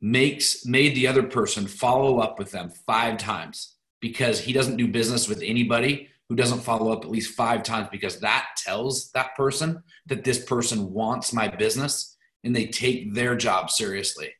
makes 0.00 0.66
made 0.66 0.96
the 0.96 1.06
other 1.06 1.22
person 1.22 1.68
follow 1.68 2.18
up 2.18 2.40
with 2.40 2.50
them 2.50 2.70
five 2.88 3.18
times 3.18 3.76
because 4.00 4.40
he 4.40 4.52
doesn't 4.52 4.76
do 4.76 4.88
business 4.88 5.28
with 5.28 5.42
anybody 5.42 6.08
who 6.28 6.34
doesn't 6.34 6.58
follow 6.58 6.92
up 6.92 7.04
at 7.04 7.10
least 7.10 7.36
five 7.36 7.62
times 7.62 7.86
because 7.92 8.18
that 8.18 8.48
tells 8.56 9.12
that 9.12 9.36
person 9.36 9.80
that 10.06 10.24
this 10.24 10.44
person 10.44 10.92
wants 10.92 11.32
my 11.32 11.46
business 11.46 12.16
and 12.42 12.54
they 12.54 12.66
take 12.66 13.14
their 13.14 13.36
job 13.36 13.70
seriously. 13.70 14.32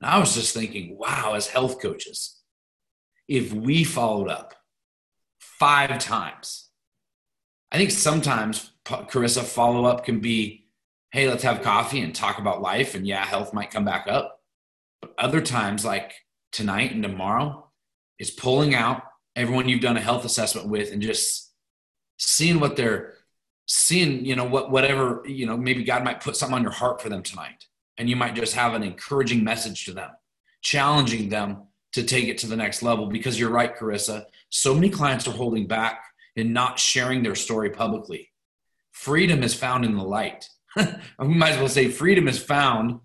And 0.00 0.08
I 0.08 0.20
was 0.20 0.36
just 0.36 0.54
thinking, 0.54 0.96
wow, 0.96 1.32
as 1.34 1.48
health 1.48 1.82
coaches, 1.82 2.40
if 3.26 3.52
we 3.52 3.82
followed 3.82 4.28
up 4.28 4.54
five 5.58 5.98
times. 5.98 6.68
I 7.72 7.78
think 7.78 7.90
sometimes, 7.90 8.72
Carissa, 8.84 9.42
follow 9.42 9.84
up 9.84 10.04
can 10.04 10.20
be, 10.20 10.66
hey, 11.10 11.28
let's 11.28 11.42
have 11.42 11.62
coffee 11.62 12.00
and 12.00 12.14
talk 12.14 12.38
about 12.38 12.62
life. 12.62 12.94
And 12.94 13.06
yeah, 13.06 13.24
health 13.24 13.52
might 13.52 13.70
come 13.70 13.84
back 13.84 14.06
up. 14.08 14.40
But 15.00 15.14
other 15.18 15.40
times, 15.40 15.84
like 15.84 16.12
tonight 16.52 16.92
and 16.92 17.02
tomorrow, 17.02 17.70
is 18.18 18.30
pulling 18.30 18.74
out 18.74 19.02
everyone 19.34 19.68
you've 19.68 19.82
done 19.82 19.96
a 19.96 20.00
health 20.00 20.24
assessment 20.24 20.68
with 20.68 20.92
and 20.92 21.02
just 21.02 21.52
seeing 22.18 22.60
what 22.60 22.76
they're 22.76 23.14
seeing, 23.66 24.24
you 24.24 24.36
know, 24.36 24.44
what 24.44 24.70
whatever, 24.70 25.22
you 25.26 25.44
know, 25.44 25.56
maybe 25.56 25.84
God 25.84 26.04
might 26.04 26.22
put 26.22 26.36
something 26.36 26.56
on 26.56 26.62
your 26.62 26.72
heart 26.72 27.02
for 27.02 27.08
them 27.08 27.22
tonight. 27.22 27.66
And 27.98 28.08
you 28.08 28.16
might 28.16 28.34
just 28.34 28.54
have 28.54 28.74
an 28.74 28.82
encouraging 28.82 29.42
message 29.42 29.84
to 29.86 29.92
them, 29.92 30.10
challenging 30.62 31.28
them 31.28 31.64
to 31.92 32.02
take 32.02 32.28
it 32.28 32.38
to 32.38 32.46
the 32.46 32.56
next 32.56 32.82
level. 32.82 33.06
Because 33.06 33.38
you're 33.40 33.50
right, 33.50 33.76
Carissa, 33.76 34.26
so 34.50 34.74
many 34.74 34.90
clients 34.90 35.26
are 35.26 35.32
holding 35.32 35.66
back 35.66 36.02
and 36.36 36.52
not 36.52 36.78
sharing 36.78 37.22
their 37.22 37.34
story 37.34 37.70
publicly. 37.70 38.30
Freedom 38.92 39.42
is 39.42 39.54
found 39.54 39.84
in 39.84 39.96
the 39.96 40.04
light. 40.04 40.48
we 40.76 41.28
might 41.28 41.52
as 41.52 41.58
well 41.58 41.68
say 41.68 41.88
freedom 41.88 42.28
is 42.28 42.42
found 42.42 43.00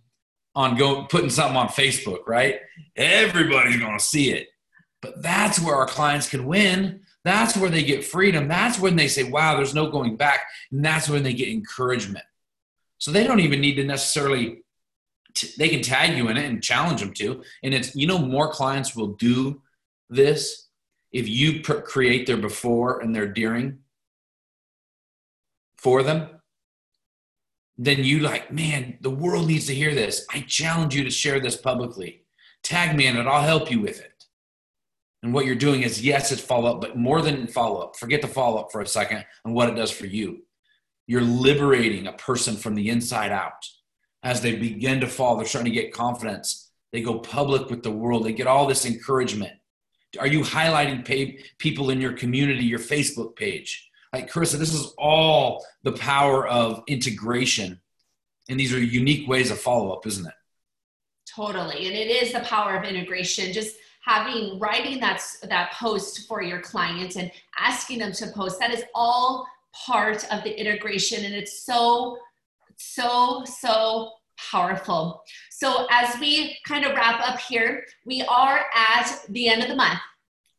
on 0.55 0.77
go 0.77 1.05
putting 1.05 1.29
something 1.29 1.57
on 1.57 1.69
Facebook, 1.69 2.27
right? 2.27 2.59
Everybody's 2.95 3.77
going 3.77 3.97
to 3.97 4.03
see 4.03 4.31
it. 4.31 4.47
But 5.01 5.21
that's 5.21 5.59
where 5.59 5.75
our 5.75 5.87
clients 5.87 6.29
can 6.29 6.45
win. 6.45 7.01
That's 7.23 7.55
where 7.55 7.69
they 7.69 7.83
get 7.83 8.03
freedom. 8.03 8.47
That's 8.47 8.79
when 8.79 8.95
they 8.95 9.07
say, 9.07 9.23
wow, 9.23 9.55
there's 9.55 9.73
no 9.73 9.89
going 9.89 10.17
back. 10.17 10.41
And 10.71 10.83
that's 10.83 11.09
when 11.09 11.23
they 11.23 11.33
get 11.33 11.49
encouragement. 11.49 12.25
So 12.97 13.11
they 13.11 13.25
don't 13.25 13.39
even 13.39 13.61
need 13.61 13.75
to 13.75 13.83
necessarily, 13.83 14.63
t- 15.33 15.51
they 15.57 15.69
can 15.69 15.81
tag 15.81 16.17
you 16.17 16.29
in 16.29 16.37
it 16.37 16.45
and 16.45 16.61
challenge 16.61 16.99
them 16.99 17.13
to. 17.15 17.43
And 17.63 17.73
it's, 17.73 17.95
you 17.95 18.05
know, 18.05 18.19
more 18.19 18.51
clients 18.51 18.95
will 18.95 19.13
do 19.13 19.61
this 20.09 20.67
if 21.11 21.27
you 21.27 21.61
pr- 21.61 21.79
create 21.79 22.25
their 22.25 22.37
before 22.37 22.99
and 22.99 23.15
their 23.15 23.27
during 23.27 23.79
for 25.77 26.03
them, 26.03 26.29
then 27.77 28.03
you 28.03 28.19
like, 28.19 28.51
man, 28.51 28.97
the 29.01 29.09
world 29.09 29.47
needs 29.47 29.65
to 29.67 29.75
hear 29.75 29.95
this. 29.95 30.25
I 30.31 30.41
challenge 30.41 30.95
you 30.95 31.03
to 31.03 31.09
share 31.09 31.39
this 31.39 31.57
publicly. 31.57 32.23
Tag 32.63 32.95
me 32.95 33.07
in 33.07 33.17
it, 33.17 33.25
I'll 33.25 33.41
help 33.41 33.71
you 33.71 33.81
with 33.81 33.99
it. 33.99 34.25
And 35.23 35.33
what 35.33 35.45
you're 35.45 35.55
doing 35.55 35.83
is, 35.83 36.03
yes, 36.03 36.31
it's 36.31 36.41
follow 36.41 36.71
up, 36.71 36.81
but 36.81 36.97
more 36.97 37.21
than 37.21 37.47
follow 37.47 37.81
up. 37.81 37.95
Forget 37.95 38.21
the 38.21 38.27
follow 38.27 38.59
up 38.59 38.71
for 38.71 38.81
a 38.81 38.87
second 38.87 39.25
and 39.45 39.53
what 39.53 39.69
it 39.69 39.75
does 39.75 39.91
for 39.91 40.05
you. 40.05 40.43
You're 41.07 41.21
liberating 41.21 42.07
a 42.07 42.13
person 42.13 42.55
from 42.55 42.75
the 42.75 42.89
inside 42.89 43.31
out. 43.31 43.67
As 44.23 44.41
they 44.41 44.55
begin 44.55 44.99
to 45.01 45.07
fall, 45.07 45.35
they're 45.35 45.45
starting 45.45 45.71
to 45.71 45.81
get 45.81 45.93
confidence. 45.93 46.71
They 46.91 47.01
go 47.01 47.19
public 47.19 47.69
with 47.69 47.83
the 47.83 47.91
world. 47.91 48.25
They 48.25 48.33
get 48.33 48.47
all 48.47 48.67
this 48.67 48.85
encouragement. 48.85 49.53
Are 50.19 50.27
you 50.27 50.41
highlighting 50.41 51.05
pay, 51.05 51.43
people 51.57 51.89
in 51.89 52.01
your 52.01 52.13
community, 52.13 52.63
your 52.65 52.79
Facebook 52.79 53.35
page? 53.35 53.89
Like 54.13 54.29
Carissa, 54.29 54.57
this 54.57 54.73
is 54.73 54.93
all 54.97 55.65
the 55.83 55.93
power 55.93 56.47
of 56.47 56.83
integration. 56.87 57.79
And 58.49 58.59
these 58.59 58.73
are 58.73 58.79
unique 58.79 59.27
ways 59.27 59.51
of 59.51 59.59
follow 59.59 59.91
up, 59.93 60.05
isn't 60.05 60.25
it? 60.25 60.33
Totally. 61.33 61.87
And 61.87 61.95
it 61.95 62.09
is 62.09 62.33
the 62.33 62.41
power 62.41 62.75
of 62.75 62.83
integration. 62.83 63.53
Just 63.53 63.77
having 64.03 64.59
writing 64.59 64.99
that, 64.99 65.23
that 65.43 65.71
post 65.73 66.27
for 66.27 66.41
your 66.41 66.59
client 66.59 67.15
and 67.15 67.31
asking 67.57 67.99
them 67.99 68.11
to 68.13 68.27
post, 68.27 68.59
that 68.59 68.71
is 68.71 68.83
all 68.93 69.47
part 69.73 70.25
of 70.33 70.43
the 70.43 70.59
integration 70.59 71.23
and 71.23 71.33
it's 71.33 71.63
so 71.63 72.17
so 72.75 73.43
so 73.45 74.11
powerful 74.49 75.21
so 75.49 75.87
as 75.91 76.19
we 76.19 76.57
kind 76.65 76.85
of 76.85 76.95
wrap 76.95 77.21
up 77.27 77.39
here 77.39 77.85
we 78.05 78.21
are 78.23 78.65
at 78.75 79.23
the 79.29 79.47
end 79.47 79.61
of 79.61 79.69
the 79.69 79.75
month 79.75 79.99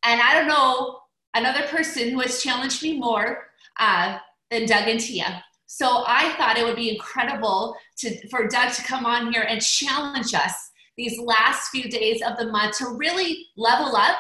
and 0.04 0.20
i 0.20 0.34
don't 0.34 0.48
know 0.48 0.98
another 1.34 1.66
person 1.68 2.10
who 2.10 2.20
has 2.20 2.42
challenged 2.42 2.82
me 2.82 2.98
more 2.98 3.48
uh, 3.80 4.18
than 4.50 4.66
doug 4.66 4.88
and 4.88 5.00
tia 5.00 5.42
so 5.66 6.04
i 6.06 6.32
thought 6.34 6.58
it 6.58 6.64
would 6.64 6.76
be 6.76 6.90
incredible 6.90 7.74
to, 7.96 8.28
for 8.28 8.46
doug 8.48 8.72
to 8.72 8.82
come 8.82 9.06
on 9.06 9.32
here 9.32 9.46
and 9.48 9.60
challenge 9.62 10.34
us 10.34 10.70
these 10.96 11.18
last 11.18 11.70
few 11.70 11.88
days 11.88 12.22
of 12.22 12.36
the 12.36 12.50
month 12.50 12.76
to 12.76 12.96
really 12.96 13.46
level 13.56 13.96
up 13.96 14.18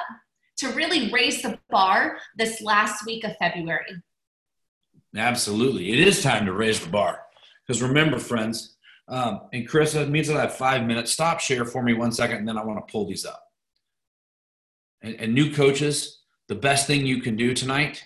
to 0.56 0.68
really 0.70 1.10
raise 1.12 1.42
the 1.42 1.58
bar 1.70 2.16
this 2.36 2.62
last 2.62 3.04
week 3.06 3.24
of 3.24 3.36
february 3.38 4.02
Absolutely. 5.16 5.92
It 5.92 6.06
is 6.06 6.22
time 6.22 6.46
to 6.46 6.52
raise 6.52 6.80
the 6.80 6.88
bar. 6.88 7.20
Because 7.66 7.82
remember, 7.82 8.18
friends, 8.18 8.76
um, 9.12 9.42
and 9.52 9.68
Chris, 9.68 9.94
it 9.94 10.08
means 10.08 10.28
that 10.28 10.38
I 10.38 10.42
have 10.42 10.56
five 10.56 10.86
minutes. 10.86 11.12
Stop 11.12 11.38
share 11.38 11.66
for 11.66 11.82
me 11.82 11.92
one 11.92 12.12
second, 12.12 12.38
and 12.38 12.48
then 12.48 12.56
I 12.56 12.64
want 12.64 12.78
to 12.78 12.90
pull 12.90 13.06
these 13.06 13.26
up. 13.26 13.46
And, 15.02 15.16
and 15.16 15.34
new 15.34 15.52
coaches, 15.52 16.22
the 16.48 16.54
best 16.54 16.86
thing 16.86 17.04
you 17.04 17.20
can 17.20 17.36
do 17.36 17.52
tonight 17.52 18.02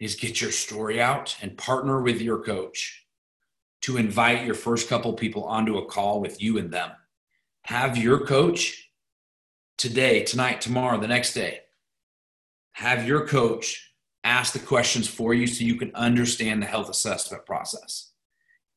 is 0.00 0.16
get 0.16 0.40
your 0.40 0.50
story 0.50 1.00
out 1.00 1.36
and 1.42 1.56
partner 1.56 2.02
with 2.02 2.20
your 2.20 2.42
coach 2.42 3.06
to 3.82 3.98
invite 3.98 4.44
your 4.44 4.56
first 4.56 4.88
couple 4.88 5.12
people 5.12 5.44
onto 5.44 5.78
a 5.78 5.86
call 5.86 6.20
with 6.20 6.42
you 6.42 6.58
and 6.58 6.72
them. 6.72 6.90
Have 7.66 7.96
your 7.96 8.26
coach 8.26 8.90
today, 9.78 10.24
tonight, 10.24 10.60
tomorrow, 10.60 10.98
the 10.98 11.06
next 11.06 11.34
day. 11.34 11.60
Have 12.72 13.06
your 13.06 13.28
coach 13.28 13.92
ask 14.24 14.52
the 14.52 14.58
questions 14.58 15.06
for 15.06 15.34
you 15.34 15.46
so 15.46 15.62
you 15.62 15.76
can 15.76 15.94
understand 15.94 16.60
the 16.60 16.66
health 16.66 16.90
assessment 16.90 17.46
process. 17.46 18.11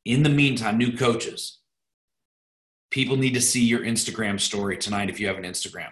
In 0.06 0.24
the 0.24 0.30
meantime, 0.30 0.78
new 0.78 0.96
coaches, 0.96 1.60
people 2.91 3.18
need 3.18 3.34
to 3.34 3.41
see 3.41 3.63
your 3.63 3.82
Instagram 3.82 4.39
story 4.39 4.78
tonight 4.78 5.10
if 5.10 5.20
you 5.20 5.28
have 5.28 5.38
an 5.38 5.44
Instagram. 5.44 5.91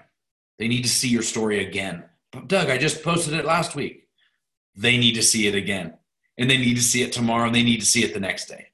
They 0.60 0.68
need 0.68 0.84
to 0.84 0.90
see 0.90 1.10
your 1.10 1.24
story 1.24 1.66
again. 1.66 2.04
But 2.32 2.48
Doug, 2.48 2.70
I 2.70 2.78
just 2.78 3.04
posted 3.04 3.34
it 3.34 3.46
last 3.46 3.76
week. 3.76 4.08
They 4.76 4.98
need 4.98 5.16
to 5.16 5.24
see 5.24 5.48
it 5.48 5.56
again. 5.56 5.96
And 6.38 6.50
they 6.50 6.58
need 6.58 6.76
to 6.76 6.84
see 6.84 7.04
it 7.04 7.12
tomorrow 7.12 7.46
and 7.46 7.56
they 7.56 7.64
need 7.64 7.80
to 7.80 7.86
see 7.86 8.04
it 8.04 8.14
the 8.14 8.20
next 8.20 8.46
day. 8.46 8.68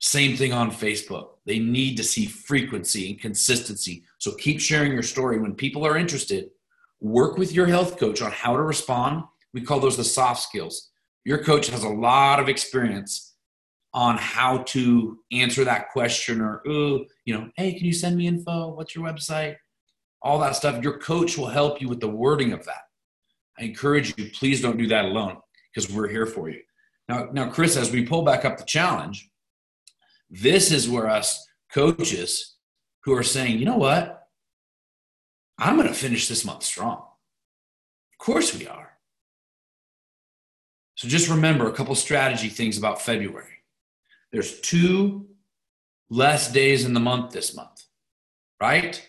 Same 0.00 0.36
thing 0.36 0.52
on 0.52 0.70
Facebook. 0.70 1.30
They 1.44 1.58
need 1.58 1.96
to 1.96 2.04
see 2.04 2.26
frequency 2.26 3.10
and 3.10 3.20
consistency. 3.20 4.04
So 4.18 4.32
keep 4.32 4.60
sharing 4.60 4.92
your 4.92 5.02
story. 5.02 5.38
When 5.38 5.54
people 5.54 5.86
are 5.86 5.96
interested, 5.96 6.50
work 7.00 7.38
with 7.38 7.52
your 7.52 7.66
health 7.66 7.98
coach 7.98 8.20
on 8.20 8.32
how 8.32 8.56
to 8.56 8.62
respond 8.62 9.24
we 9.56 9.62
call 9.62 9.80
those 9.80 9.96
the 9.96 10.04
soft 10.04 10.42
skills. 10.42 10.90
Your 11.24 11.42
coach 11.42 11.68
has 11.68 11.82
a 11.82 11.88
lot 11.88 12.40
of 12.40 12.48
experience 12.50 13.35
on 13.96 14.18
how 14.18 14.58
to 14.58 15.18
answer 15.32 15.64
that 15.64 15.88
question 15.88 16.42
or, 16.42 16.60
ooh, 16.68 17.06
you 17.24 17.32
know, 17.32 17.48
hey, 17.56 17.72
can 17.72 17.86
you 17.86 17.94
send 17.94 18.14
me 18.14 18.26
info? 18.26 18.68
What's 18.68 18.94
your 18.94 19.02
website? 19.02 19.56
All 20.20 20.38
that 20.40 20.54
stuff. 20.54 20.84
Your 20.84 20.98
coach 20.98 21.38
will 21.38 21.46
help 21.46 21.80
you 21.80 21.88
with 21.88 22.00
the 22.00 22.08
wording 22.08 22.52
of 22.52 22.62
that. 22.66 22.82
I 23.58 23.64
encourage 23.64 24.16
you, 24.18 24.30
please 24.32 24.60
don't 24.60 24.76
do 24.76 24.86
that 24.88 25.06
alone 25.06 25.38
because 25.74 25.90
we're 25.90 26.08
here 26.08 26.26
for 26.26 26.50
you. 26.50 26.60
Now, 27.08 27.30
now, 27.32 27.48
Chris, 27.48 27.74
as 27.78 27.90
we 27.90 28.04
pull 28.04 28.20
back 28.20 28.44
up 28.44 28.58
the 28.58 28.64
challenge, 28.64 29.30
this 30.28 30.70
is 30.70 30.90
where 30.90 31.08
us 31.08 31.46
coaches 31.72 32.56
who 33.04 33.14
are 33.14 33.22
saying, 33.22 33.58
you 33.58 33.64
know 33.64 33.78
what? 33.78 34.28
I'm 35.58 35.76
going 35.76 35.88
to 35.88 35.94
finish 35.94 36.28
this 36.28 36.44
month 36.44 36.64
strong. 36.64 36.98
Of 36.98 38.18
course 38.18 38.54
we 38.54 38.66
are. 38.66 38.90
So 40.96 41.08
just 41.08 41.30
remember 41.30 41.66
a 41.66 41.72
couple 41.72 41.94
strategy 41.94 42.50
things 42.50 42.76
about 42.76 43.00
February. 43.00 43.55
There's 44.32 44.60
two 44.60 45.26
less 46.10 46.52
days 46.52 46.84
in 46.84 46.94
the 46.94 47.00
month 47.00 47.32
this 47.32 47.54
month, 47.54 47.84
right? 48.60 49.00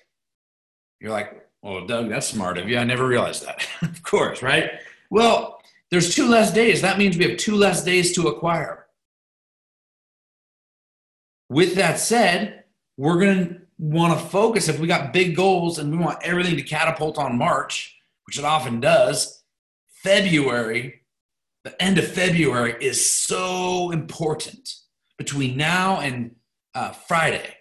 You're 0.99 1.11
like, 1.11 1.47
well, 1.61 1.85
Doug, 1.85 2.09
that's 2.09 2.27
smart 2.27 2.57
of 2.57 2.69
you. 2.69 2.77
I 2.77 2.83
never 2.83 3.07
realized 3.07 3.45
that. 3.45 3.67
of 3.81 4.01
course, 4.03 4.41
right? 4.41 4.71
Well, 5.09 5.61
there's 5.91 6.15
two 6.15 6.27
less 6.27 6.53
days. 6.53 6.81
That 6.81 6.97
means 6.97 7.17
we 7.17 7.27
have 7.27 7.37
two 7.37 7.55
less 7.55 7.83
days 7.83 8.13
to 8.15 8.27
acquire. 8.27 8.85
With 11.49 11.75
that 11.75 11.99
said, 11.99 12.65
we're 12.97 13.19
going 13.19 13.47
to 13.47 13.61
want 13.79 14.19
to 14.19 14.25
focus 14.27 14.67
if 14.67 14.79
we 14.79 14.87
got 14.87 15.13
big 15.13 15.35
goals 15.35 15.79
and 15.79 15.91
we 15.91 15.97
want 15.97 16.23
everything 16.23 16.57
to 16.57 16.63
catapult 16.63 17.17
on 17.17 17.37
March, 17.37 17.95
which 18.25 18.37
it 18.37 18.45
often 18.45 18.79
does. 18.79 19.43
February 19.87 21.01
the 21.67 21.83
end 21.83 21.97
of 21.97 22.07
February 22.07 22.75
is 22.79 23.13
so 23.13 23.91
important 23.91 24.73
between 25.17 25.57
now 25.57 25.99
and 25.99 26.35
uh, 26.75 26.91
Friday 26.91 27.55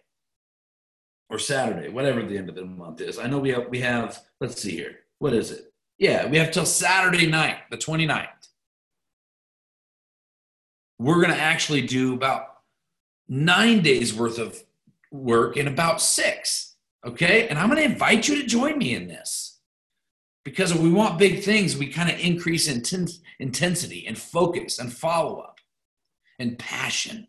or 1.31 1.38
Saturday, 1.38 1.88
whatever 1.88 2.23
the 2.23 2.38
end 2.38 2.49
of 2.49 2.55
the 2.55 2.64
month 2.64 3.01
is. 3.01 3.19
I 3.19 3.27
know 3.27 3.38
we 3.38 3.51
have, 3.51 3.69
we 3.69 3.81
have, 3.81 4.19
let's 4.40 4.61
see 4.61 4.73
here. 4.73 5.01
What 5.19 5.33
is 5.33 5.51
it? 5.51 5.73
Yeah, 5.99 6.27
we 6.27 6.37
have 6.38 6.51
till 6.51 6.66
Saturday 6.66 7.27
night, 7.27 7.59
the 7.71 7.77
29th. 7.77 8.29
We're 10.99 11.21
going 11.21 11.35
to 11.35 11.40
actually 11.40 11.83
do 11.83 12.14
about 12.14 12.57
nine 13.29 13.83
days 13.83 14.14
worth 14.14 14.38
of 14.38 14.62
work 15.11 15.57
in 15.57 15.69
about 15.69 16.01
six. 16.01 16.77
Okay. 17.05 17.49
And 17.49 17.59
I'm 17.59 17.69
going 17.69 17.83
to 17.83 17.92
invite 17.92 18.29
you 18.29 18.40
to 18.40 18.47
join 18.47 18.79
me 18.79 18.95
in 18.95 19.09
this 19.09 19.59
because 20.45 20.71
if 20.71 20.79
we 20.79 20.90
want 20.90 21.19
big 21.19 21.42
things, 21.42 21.77
we 21.77 21.88
kind 21.88 22.11
of 22.11 22.19
increase 22.19 22.69
intense, 22.69 23.21
intensity 23.38 24.07
and 24.07 24.19
focus 24.19 24.79
and 24.79 24.92
follow 24.92 25.38
up 25.38 25.59
and 26.38 26.59
passion. 26.59 27.29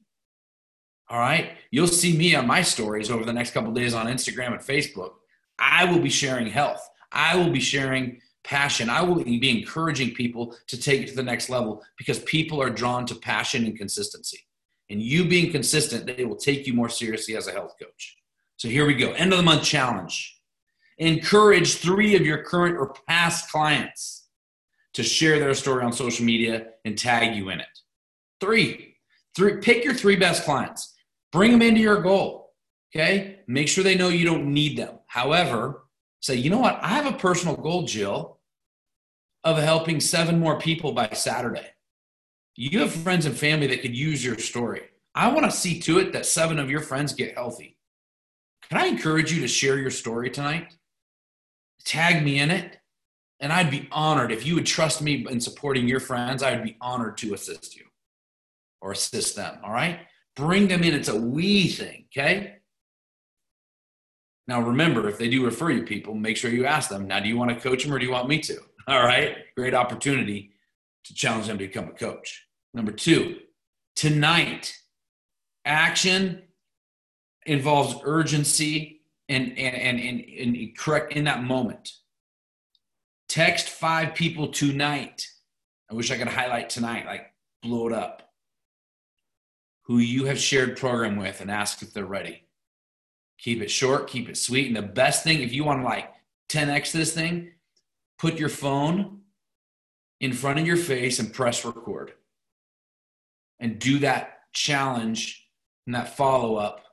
All 1.10 1.20
right. 1.20 1.52
You'll 1.72 1.88
see 1.88 2.18
me 2.18 2.36
on 2.36 2.48
my 2.48 2.62
stories 2.62 3.10
over 3.10 3.24
the 3.24 3.34
next 3.34 3.52
couple 3.52 3.72
days 3.72 3.94
on 3.94 4.08
Instagram 4.08 4.54
and 4.54 4.60
Facebook. 4.60 5.14
I 5.58 5.86
will 5.86 6.00
be 6.00 6.10
sharing 6.10 6.48
health. 6.48 6.88
I 7.12 7.36
will 7.38 7.50
be 7.50 7.60
sharing 7.60 8.22
passion. 8.44 8.90
I 8.90 9.02
will 9.02 9.24
be 9.24 9.62
encouraging 9.62 10.14
people 10.14 10.56
to 10.68 10.80
take 10.80 11.02
it 11.02 11.08
to 11.10 11.16
the 11.16 11.24
next 11.24 11.50
level 11.50 11.84
because 11.98 12.20
people 12.20 12.62
are 12.62 12.70
drawn 12.70 13.06
to 13.08 13.16
passion 13.16 13.66
and 13.66 13.78
consistency. 13.78 14.46
And 14.90 15.02
you 15.02 15.28
being 15.28 15.52
consistent, 15.52 16.06
they 16.06 16.26
will 16.26 16.36
take 16.36 16.66
you 16.66 16.74
more 16.74 16.90
seriously 16.90 17.36
as 17.36 17.48
a 17.48 17.52
health 17.52 17.76
coach. 17.82 18.18
So 18.58 18.68
here 18.70 18.86
we 18.86 18.96
go. 18.96 19.12
End 19.12 19.34
of 19.34 19.38
the 19.38 19.44
month 19.44 19.64
challenge. 19.64 20.40
Encourage 20.98 21.76
three 21.76 22.16
of 22.16 22.26
your 22.26 22.44
current 22.44 22.78
or 22.78 22.94
past 23.08 23.52
clients 23.52 24.28
to 24.94 25.04
share 25.04 25.40
their 25.40 25.54
story 25.54 25.84
on 25.84 25.94
social 25.94 26.26
media 26.26 26.68
and 26.86 26.98
tag 26.98 27.36
you 27.36 27.50
in 27.50 27.60
it. 27.60 27.68
Three, 28.40 28.96
three 29.36 29.58
pick 29.58 29.84
your 29.84 29.94
three 29.94 30.16
best 30.16 30.44
clients, 30.44 30.96
bring 31.38 31.52
them 31.52 31.62
into 31.62 31.82
your 31.82 32.02
goal. 32.02 32.54
Okay, 32.96 33.40
make 33.48 33.68
sure 33.68 33.84
they 33.84 33.96
know 33.96 34.10
you 34.10 34.26
don't 34.26 34.54
need 34.54 34.78
them. 34.78 35.00
However, 35.08 35.84
say, 36.22 36.36
you 36.36 36.50
know 36.50 36.60
what? 36.60 36.80
I 36.82 36.90
have 36.90 37.06
a 37.06 37.18
personal 37.18 37.56
goal, 37.56 37.84
Jill, 37.84 38.40
of 39.44 39.58
helping 39.58 40.00
seven 40.00 40.40
more 40.40 40.58
people 40.60 40.94
by 40.94 41.10
Saturday. 41.10 41.68
You 42.56 42.80
have 42.80 42.92
friends 42.92 43.26
and 43.26 43.38
family 43.38 43.68
that 43.68 43.82
could 43.82 43.96
use 43.96 44.26
your 44.26 44.38
story. 44.38 44.84
I 45.14 45.28
want 45.30 45.46
to 45.46 45.52
see 45.52 45.80
to 45.82 46.00
it 46.00 46.14
that 46.14 46.26
seven 46.26 46.60
of 46.60 46.72
your 46.72 46.82
friends 46.82 47.14
get 47.14 47.36
healthy. 47.36 47.78
Can 48.70 48.80
I 48.80 48.88
encourage 48.88 49.32
you 49.32 49.42
to 49.42 49.48
share 49.48 49.78
your 49.78 49.92
story 49.92 50.30
tonight? 50.30 50.74
tag 51.88 52.24
me 52.24 52.40
in 52.40 52.52
it. 52.52 52.78
And 53.40 53.54
I'd 53.54 53.72
be 53.72 53.88
honored 53.92 54.32
if 54.32 54.46
you 54.46 54.56
would 54.56 54.66
trust 54.66 55.02
me 55.02 55.26
in 55.30 55.40
supporting 55.40 55.88
your 55.88 56.00
friends. 56.00 56.42
I 56.42 56.56
would 56.56 56.64
be 56.64 56.76
honored 56.82 57.18
to 57.18 57.34
assist 57.34 57.76
you 57.76 57.86
or 58.82 58.92
assist 58.92 59.36
them. 59.36 59.60
All 59.64 59.72
right. 59.72 60.00
Bring 60.38 60.68
them 60.68 60.84
in. 60.84 60.94
It's 60.94 61.10
a 61.10 61.20
we 61.20 61.68
thing. 61.68 62.06
Okay. 62.16 62.58
Now, 64.48 64.62
remember, 64.62 65.10
if 65.10 65.18
they 65.18 65.30
do 65.30 65.44
refer 65.44 65.72
you 65.72 65.84
people, 65.84 66.14
make 66.14 66.38
sure 66.38 66.50
you 66.50 66.66
ask 66.66 66.90
them, 66.90 67.06
now, 67.06 67.20
do 67.20 67.28
you 67.28 67.36
want 67.36 67.50
to 67.50 67.60
coach 67.60 67.84
them 67.84 67.94
or 67.94 68.00
do 68.00 68.06
you 68.06 68.12
want 68.12 68.30
me 68.30 68.40
to? 68.40 68.58
All 68.88 69.04
right. 69.04 69.36
Great 69.58 69.74
opportunity 69.74 70.52
to 71.04 71.14
challenge 71.14 71.48
them 71.48 71.58
to 71.58 71.68
become 71.68 71.90
a 71.90 71.92
coach. 71.92 72.48
Number 72.74 72.92
two, 72.92 73.40
tonight, 73.96 74.74
action 75.66 76.44
involves 77.46 77.96
urgency 78.04 79.02
and 79.30 79.58
and 79.58 80.00
and, 80.00 80.56
and, 80.56 80.78
correct 80.78 81.14
in 81.14 81.26
that 81.26 81.44
moment. 81.44 81.92
Text 83.28 83.70
five 83.70 84.16
people 84.16 84.50
tonight. 84.50 85.28
I 85.90 85.96
wish 85.96 86.12
I 86.12 86.18
could 86.18 86.28
highlight 86.28 86.70
tonight, 86.70 87.06
like 87.06 87.34
blow 87.64 87.88
it 87.88 87.94
up. 87.94 88.27
Who 89.88 90.00
you 90.00 90.26
have 90.26 90.40
shared 90.40 90.78
program 90.78 91.16
with 91.16 91.42
and 91.42 91.50
ask 91.50 91.82
if 91.82 91.94
they're 91.94 92.06
ready. 92.06 92.44
Keep 93.38 93.62
it 93.62 93.72
short, 93.72 94.08
keep 94.08 94.30
it 94.30 94.38
sweet. 94.38 94.68
And 94.68 94.76
the 94.76 94.82
best 94.82 95.24
thing, 95.24 95.42
if 95.42 95.54
you 95.54 95.64
want 95.64 95.82
to 95.82 95.86
like 95.86 96.12
10x 96.50 96.92
this 96.92 97.14
thing, 97.14 97.52
put 98.20 98.40
your 98.40 98.50
phone 98.50 99.22
in 100.20 100.34
front 100.34 100.60
of 100.60 100.68
your 100.68 100.78
face 100.78 101.20
and 101.20 101.34
press 101.34 101.64
record. 101.64 102.14
And 103.60 103.80
do 103.80 104.00
that 104.00 104.40
challenge 104.54 105.48
and 105.86 105.96
that 105.96 106.16
follow 106.16 106.56
up 106.58 106.84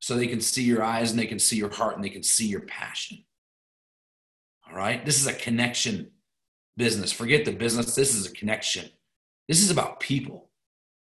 so 0.00 0.16
they 0.16 0.26
can 0.26 0.40
see 0.40 0.62
your 0.62 0.82
eyes 0.82 1.10
and 1.10 1.20
they 1.20 1.26
can 1.26 1.38
see 1.38 1.56
your 1.56 1.70
heart 1.70 1.94
and 1.94 2.04
they 2.04 2.10
can 2.10 2.22
see 2.22 2.46
your 2.46 2.62
passion. 2.62 3.24
All 4.68 4.76
right? 4.76 5.04
This 5.04 5.20
is 5.20 5.26
a 5.26 5.32
connection 5.32 6.10
business. 6.76 7.12
Forget 7.12 7.44
the 7.44 7.52
business. 7.52 7.94
This 7.94 8.14
is 8.14 8.26
a 8.26 8.32
connection. 8.32 8.90
This 9.48 9.62
is 9.62 9.70
about 9.70 10.00
people. 10.00 10.49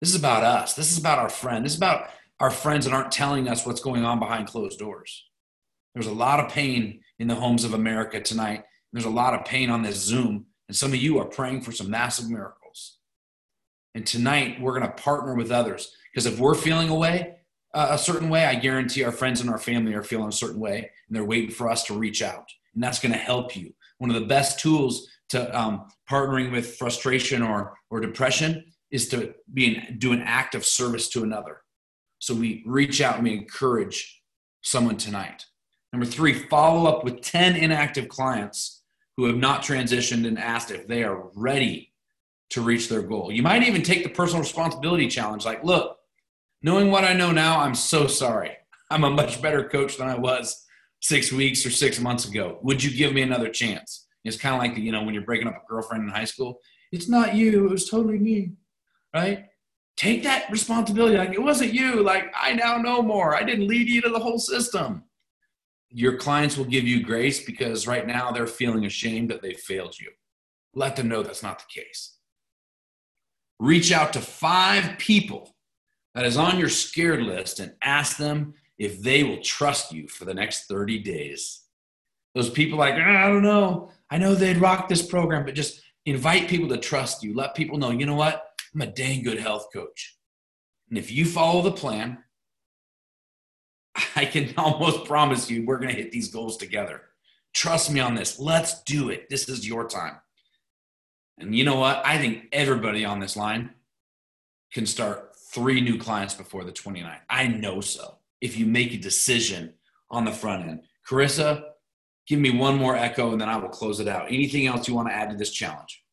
This 0.04 0.12
is 0.12 0.20
about 0.20 0.44
us. 0.44 0.74
This 0.74 0.92
is 0.92 0.98
about 0.98 1.18
our 1.18 1.30
friend. 1.30 1.64
This 1.64 1.72
is 1.72 1.78
about 1.78 2.10
our 2.38 2.50
friends 2.50 2.84
that 2.84 2.92
aren't 2.92 3.10
telling 3.10 3.48
us 3.48 3.64
what's 3.64 3.80
going 3.80 4.04
on 4.04 4.18
behind 4.18 4.48
closed 4.48 4.78
doors. 4.78 5.24
There's 5.94 6.08
a 6.08 6.12
lot 6.12 6.40
of 6.40 6.52
pain 6.52 7.00
in 7.18 7.26
the 7.26 7.34
homes 7.34 7.64
of 7.64 7.72
America 7.72 8.20
tonight. 8.20 8.64
There's 8.92 9.06
a 9.06 9.10
lot 9.10 9.32
of 9.32 9.46
pain 9.46 9.70
on 9.70 9.80
this 9.80 9.96
Zoom, 9.96 10.44
and 10.68 10.76
some 10.76 10.92
of 10.92 10.98
you 10.98 11.18
are 11.20 11.24
praying 11.24 11.62
for 11.62 11.72
some 11.72 11.88
massive 11.88 12.28
miracles. 12.28 12.98
And 13.94 14.06
tonight, 14.06 14.60
we're 14.60 14.78
going 14.78 14.82
to 14.82 15.02
partner 15.02 15.34
with 15.36 15.50
others 15.50 15.96
because 16.12 16.26
if 16.26 16.38
we're 16.38 16.54
feeling 16.54 16.90
a 16.90 16.94
way, 16.94 17.36
a 17.72 17.96
certain 17.96 18.28
way, 18.28 18.44
I 18.44 18.56
guarantee 18.56 19.04
our 19.04 19.10
friends 19.10 19.40
and 19.40 19.48
our 19.48 19.56
family 19.56 19.94
are 19.94 20.02
feeling 20.02 20.28
a 20.28 20.32
certain 20.32 20.60
way, 20.60 20.90
and 21.08 21.16
they're 21.16 21.24
waiting 21.24 21.50
for 21.50 21.70
us 21.70 21.82
to 21.84 21.98
reach 21.98 22.20
out. 22.20 22.50
And 22.74 22.84
that's 22.84 22.98
going 22.98 23.12
to 23.12 23.18
help 23.18 23.56
you. 23.56 23.72
One 23.96 24.10
of 24.10 24.20
the 24.20 24.26
best 24.26 24.60
tools 24.60 25.08
to 25.30 25.58
um, 25.58 25.88
partnering 26.10 26.52
with 26.52 26.76
frustration 26.76 27.40
or, 27.40 27.72
or 27.88 28.00
depression 28.00 28.64
is 28.94 29.08
to 29.08 29.34
be 29.52 29.74
an, 29.74 29.98
do 29.98 30.12
an 30.12 30.22
act 30.22 30.54
of 30.54 30.64
service 30.64 31.08
to 31.08 31.24
another. 31.24 31.60
So 32.20 32.32
we 32.32 32.62
reach 32.64 33.00
out 33.00 33.16
and 33.16 33.24
we 33.24 33.32
encourage 33.32 34.22
someone 34.62 34.96
tonight. 34.96 35.44
Number 35.92 36.06
three, 36.06 36.32
follow 36.32 36.88
up 36.88 37.02
with 37.02 37.20
10 37.20 37.56
inactive 37.56 38.08
clients 38.08 38.84
who 39.16 39.24
have 39.24 39.36
not 39.36 39.62
transitioned 39.62 40.28
and 40.28 40.38
asked 40.38 40.70
if 40.70 40.86
they 40.86 41.02
are 41.02 41.28
ready 41.34 41.92
to 42.50 42.62
reach 42.62 42.88
their 42.88 43.02
goal. 43.02 43.32
You 43.32 43.42
might 43.42 43.64
even 43.64 43.82
take 43.82 44.04
the 44.04 44.10
personal 44.10 44.42
responsibility 44.42 45.08
challenge 45.08 45.44
like, 45.44 45.64
look, 45.64 45.96
knowing 46.62 46.92
what 46.92 47.02
I 47.04 47.14
know 47.14 47.32
now, 47.32 47.58
I'm 47.58 47.74
so 47.74 48.06
sorry. 48.06 48.52
I'm 48.92 49.02
a 49.02 49.10
much 49.10 49.42
better 49.42 49.68
coach 49.68 49.96
than 49.96 50.06
I 50.06 50.16
was 50.16 50.64
six 51.00 51.32
weeks 51.32 51.66
or 51.66 51.70
six 51.70 51.98
months 51.98 52.28
ago. 52.28 52.60
Would 52.62 52.82
you 52.82 52.96
give 52.96 53.12
me 53.12 53.22
another 53.22 53.48
chance? 53.48 54.06
It's 54.24 54.36
kind 54.36 54.54
of 54.54 54.60
like, 54.60 54.78
you 54.78 54.92
know, 54.92 55.02
when 55.02 55.14
you're 55.14 55.24
breaking 55.24 55.48
up 55.48 55.56
a 55.56 55.68
girlfriend 55.68 56.04
in 56.04 56.10
high 56.10 56.24
school, 56.26 56.60
it's 56.92 57.08
not 57.08 57.34
you, 57.34 57.66
it 57.66 57.70
was 57.70 57.90
totally 57.90 58.20
me, 58.20 58.52
right? 59.14 59.46
Take 59.96 60.24
that 60.24 60.50
responsibility. 60.50 61.16
Like, 61.16 61.32
it 61.32 61.42
wasn't 61.42 61.72
you. 61.72 62.02
Like, 62.02 62.32
I 62.36 62.52
now 62.52 62.78
know 62.78 63.00
more. 63.00 63.36
I 63.36 63.44
didn't 63.44 63.68
lead 63.68 63.88
you 63.88 64.02
to 64.02 64.08
the 64.08 64.18
whole 64.18 64.38
system. 64.38 65.04
Your 65.90 66.16
clients 66.16 66.56
will 66.56 66.64
give 66.64 66.84
you 66.84 67.04
grace 67.04 67.44
because 67.44 67.86
right 67.86 68.06
now 68.06 68.32
they're 68.32 68.48
feeling 68.48 68.84
ashamed 68.86 69.30
that 69.30 69.40
they 69.40 69.54
failed 69.54 69.98
you. 69.98 70.10
Let 70.74 70.96
them 70.96 71.08
know 71.08 71.22
that's 71.22 71.44
not 71.44 71.60
the 71.60 71.80
case. 71.80 72.18
Reach 73.60 73.92
out 73.92 74.12
to 74.14 74.20
five 74.20 74.98
people 74.98 75.54
that 76.16 76.24
is 76.24 76.36
on 76.36 76.58
your 76.58 76.68
scared 76.68 77.22
list 77.22 77.60
and 77.60 77.74
ask 77.82 78.16
them 78.16 78.54
if 78.78 79.00
they 79.00 79.22
will 79.22 79.40
trust 79.40 79.92
you 79.92 80.08
for 80.08 80.24
the 80.24 80.34
next 80.34 80.66
30 80.66 80.98
days. 80.98 81.60
Those 82.34 82.50
people 82.50 82.78
like, 82.78 82.94
ah, 82.96 83.24
I 83.24 83.28
don't 83.28 83.44
know. 83.44 83.90
I 84.10 84.18
know 84.18 84.34
they'd 84.34 84.56
rock 84.56 84.88
this 84.88 85.02
program, 85.02 85.44
but 85.44 85.54
just 85.54 85.80
invite 86.04 86.48
people 86.48 86.68
to 86.68 86.76
trust 86.76 87.22
you. 87.22 87.34
Let 87.34 87.54
people 87.54 87.78
know, 87.78 87.90
you 87.90 88.06
know 88.06 88.16
what? 88.16 88.53
I'm 88.74 88.80
a 88.80 88.86
dang 88.86 89.22
good 89.22 89.38
health 89.38 89.68
coach. 89.72 90.16
And 90.88 90.98
if 90.98 91.10
you 91.10 91.24
follow 91.24 91.62
the 91.62 91.72
plan, 91.72 92.18
I 94.16 94.24
can 94.24 94.54
almost 94.58 95.04
promise 95.04 95.50
you 95.50 95.64
we're 95.64 95.78
going 95.78 95.94
to 95.94 96.00
hit 96.00 96.12
these 96.12 96.28
goals 96.28 96.56
together. 96.56 97.02
Trust 97.54 97.92
me 97.92 98.00
on 98.00 98.14
this. 98.14 98.38
Let's 98.38 98.82
do 98.82 99.10
it. 99.10 99.28
This 99.30 99.48
is 99.48 99.66
your 99.66 99.86
time. 99.88 100.16
And 101.38 101.54
you 101.54 101.64
know 101.64 101.76
what? 101.76 102.04
I 102.04 102.18
think 102.18 102.48
everybody 102.52 103.04
on 103.04 103.20
this 103.20 103.36
line 103.36 103.70
can 104.72 104.86
start 104.86 105.36
three 105.52 105.80
new 105.80 105.98
clients 105.98 106.34
before 106.34 106.64
the 106.64 106.72
29th. 106.72 107.20
I 107.30 107.46
know 107.46 107.80
so. 107.80 108.18
If 108.40 108.58
you 108.58 108.66
make 108.66 108.92
a 108.92 108.98
decision 108.98 109.74
on 110.10 110.24
the 110.24 110.32
front 110.32 110.68
end. 110.68 110.82
Carissa, 111.08 111.62
give 112.26 112.40
me 112.40 112.50
one 112.50 112.76
more 112.76 112.96
echo 112.96 113.32
and 113.32 113.40
then 113.40 113.48
I 113.48 113.56
will 113.56 113.68
close 113.68 114.00
it 114.00 114.08
out. 114.08 114.26
Anything 114.28 114.66
else 114.66 114.88
you 114.88 114.94
want 114.94 115.08
to 115.08 115.14
add 115.14 115.30
to 115.30 115.36
this 115.36 115.50
challenge? 115.50 116.03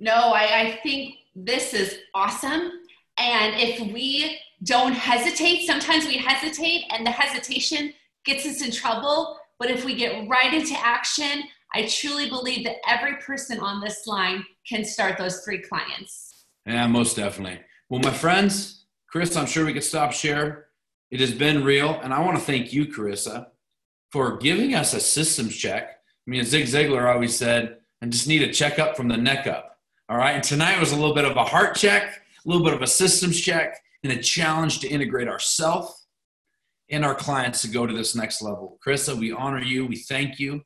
No, 0.00 0.32
I, 0.32 0.60
I 0.60 0.80
think 0.82 1.16
this 1.36 1.74
is 1.74 1.98
awesome. 2.14 2.72
And 3.18 3.54
if 3.56 3.92
we 3.92 4.38
don't 4.64 4.94
hesitate, 4.94 5.66
sometimes 5.66 6.06
we 6.06 6.16
hesitate 6.16 6.84
and 6.90 7.06
the 7.06 7.10
hesitation 7.10 7.92
gets 8.24 8.46
us 8.46 8.62
in 8.62 8.72
trouble. 8.72 9.38
But 9.58 9.70
if 9.70 9.84
we 9.84 9.94
get 9.94 10.26
right 10.26 10.54
into 10.54 10.74
action, 10.74 11.44
I 11.74 11.86
truly 11.86 12.30
believe 12.30 12.64
that 12.64 12.76
every 12.88 13.16
person 13.16 13.60
on 13.60 13.82
this 13.82 14.06
line 14.06 14.42
can 14.66 14.86
start 14.86 15.18
those 15.18 15.42
three 15.44 15.60
clients. 15.60 16.46
Yeah, 16.66 16.86
most 16.86 17.16
definitely. 17.16 17.60
Well, 17.90 18.00
my 18.00 18.10
friends, 18.10 18.86
Chris, 19.10 19.36
I'm 19.36 19.46
sure 19.46 19.66
we 19.66 19.74
could 19.74 19.84
stop 19.84 20.12
share. 20.12 20.68
It 21.10 21.20
has 21.20 21.32
been 21.32 21.62
real. 21.62 22.00
And 22.00 22.14
I 22.14 22.20
want 22.20 22.38
to 22.38 22.44
thank 22.44 22.72
you, 22.72 22.86
Carissa, 22.86 23.48
for 24.12 24.38
giving 24.38 24.74
us 24.74 24.94
a 24.94 25.00
systems 25.00 25.54
check. 25.54 25.90
I 26.26 26.30
mean, 26.30 26.44
Zig 26.44 26.64
Ziglar 26.64 27.12
always 27.12 27.36
said, 27.36 27.78
and 28.00 28.10
just 28.10 28.28
need 28.28 28.42
a 28.42 28.52
checkup 28.52 28.96
from 28.96 29.08
the 29.08 29.16
neck 29.16 29.46
up. 29.46 29.70
All 30.10 30.16
right. 30.16 30.34
And 30.34 30.42
tonight 30.42 30.80
was 30.80 30.90
a 30.90 30.96
little 30.96 31.14
bit 31.14 31.24
of 31.24 31.36
a 31.36 31.44
heart 31.44 31.76
check, 31.76 32.02
a 32.44 32.48
little 32.48 32.64
bit 32.64 32.74
of 32.74 32.82
a 32.82 32.86
systems 32.88 33.40
check, 33.40 33.80
and 34.02 34.12
a 34.12 34.20
challenge 34.20 34.80
to 34.80 34.88
integrate 34.88 35.28
ourselves 35.28 36.08
and 36.90 37.04
our 37.04 37.14
clients 37.14 37.62
to 37.62 37.68
go 37.68 37.86
to 37.86 37.94
this 37.94 38.16
next 38.16 38.42
level. 38.42 38.80
Carissa, 38.84 39.14
we 39.14 39.30
honor 39.30 39.62
you. 39.62 39.86
We 39.86 39.94
thank 39.94 40.40
you. 40.40 40.62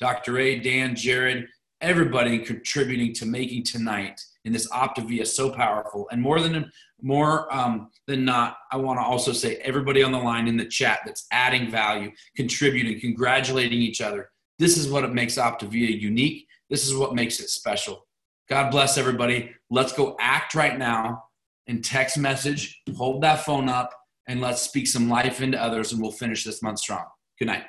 Dr. 0.00 0.38
A, 0.38 0.58
Dan, 0.58 0.96
Jared, 0.96 1.46
everybody 1.80 2.40
contributing 2.40 3.14
to 3.14 3.24
making 3.24 3.62
tonight 3.62 4.20
in 4.44 4.52
this 4.52 4.68
Optavia 4.70 5.24
so 5.24 5.48
powerful. 5.52 6.08
And 6.10 6.20
more 6.20 6.40
than 6.40 6.68
more 7.00 7.54
um, 7.54 7.90
than 8.08 8.24
not, 8.24 8.56
I 8.72 8.78
want 8.78 8.98
to 8.98 9.04
also 9.04 9.30
say 9.30 9.58
everybody 9.58 10.02
on 10.02 10.10
the 10.10 10.18
line 10.18 10.48
in 10.48 10.56
the 10.56 10.66
chat 10.66 11.02
that's 11.06 11.28
adding 11.30 11.70
value, 11.70 12.10
contributing, 12.34 12.98
congratulating 12.98 13.80
each 13.80 14.00
other. 14.00 14.30
This 14.58 14.76
is 14.76 14.90
what 14.90 15.04
it 15.04 15.14
makes 15.14 15.36
Optavia 15.36 16.00
unique. 16.00 16.48
This 16.68 16.84
is 16.84 16.96
what 16.96 17.14
makes 17.14 17.38
it 17.38 17.48
special. 17.48 18.07
God 18.48 18.70
bless 18.70 18.96
everybody. 18.96 19.54
Let's 19.70 19.92
go 19.92 20.16
act 20.18 20.54
right 20.54 20.78
now 20.78 21.24
and 21.66 21.84
text 21.84 22.16
message. 22.16 22.80
Hold 22.96 23.22
that 23.22 23.44
phone 23.44 23.68
up 23.68 23.90
and 24.26 24.40
let's 24.40 24.62
speak 24.62 24.86
some 24.86 25.08
life 25.08 25.40
into 25.40 25.62
others, 25.62 25.92
and 25.92 26.02
we'll 26.02 26.10
finish 26.10 26.44
this 26.44 26.62
month 26.62 26.78
strong. 26.78 27.04
Good 27.38 27.46
night. 27.46 27.64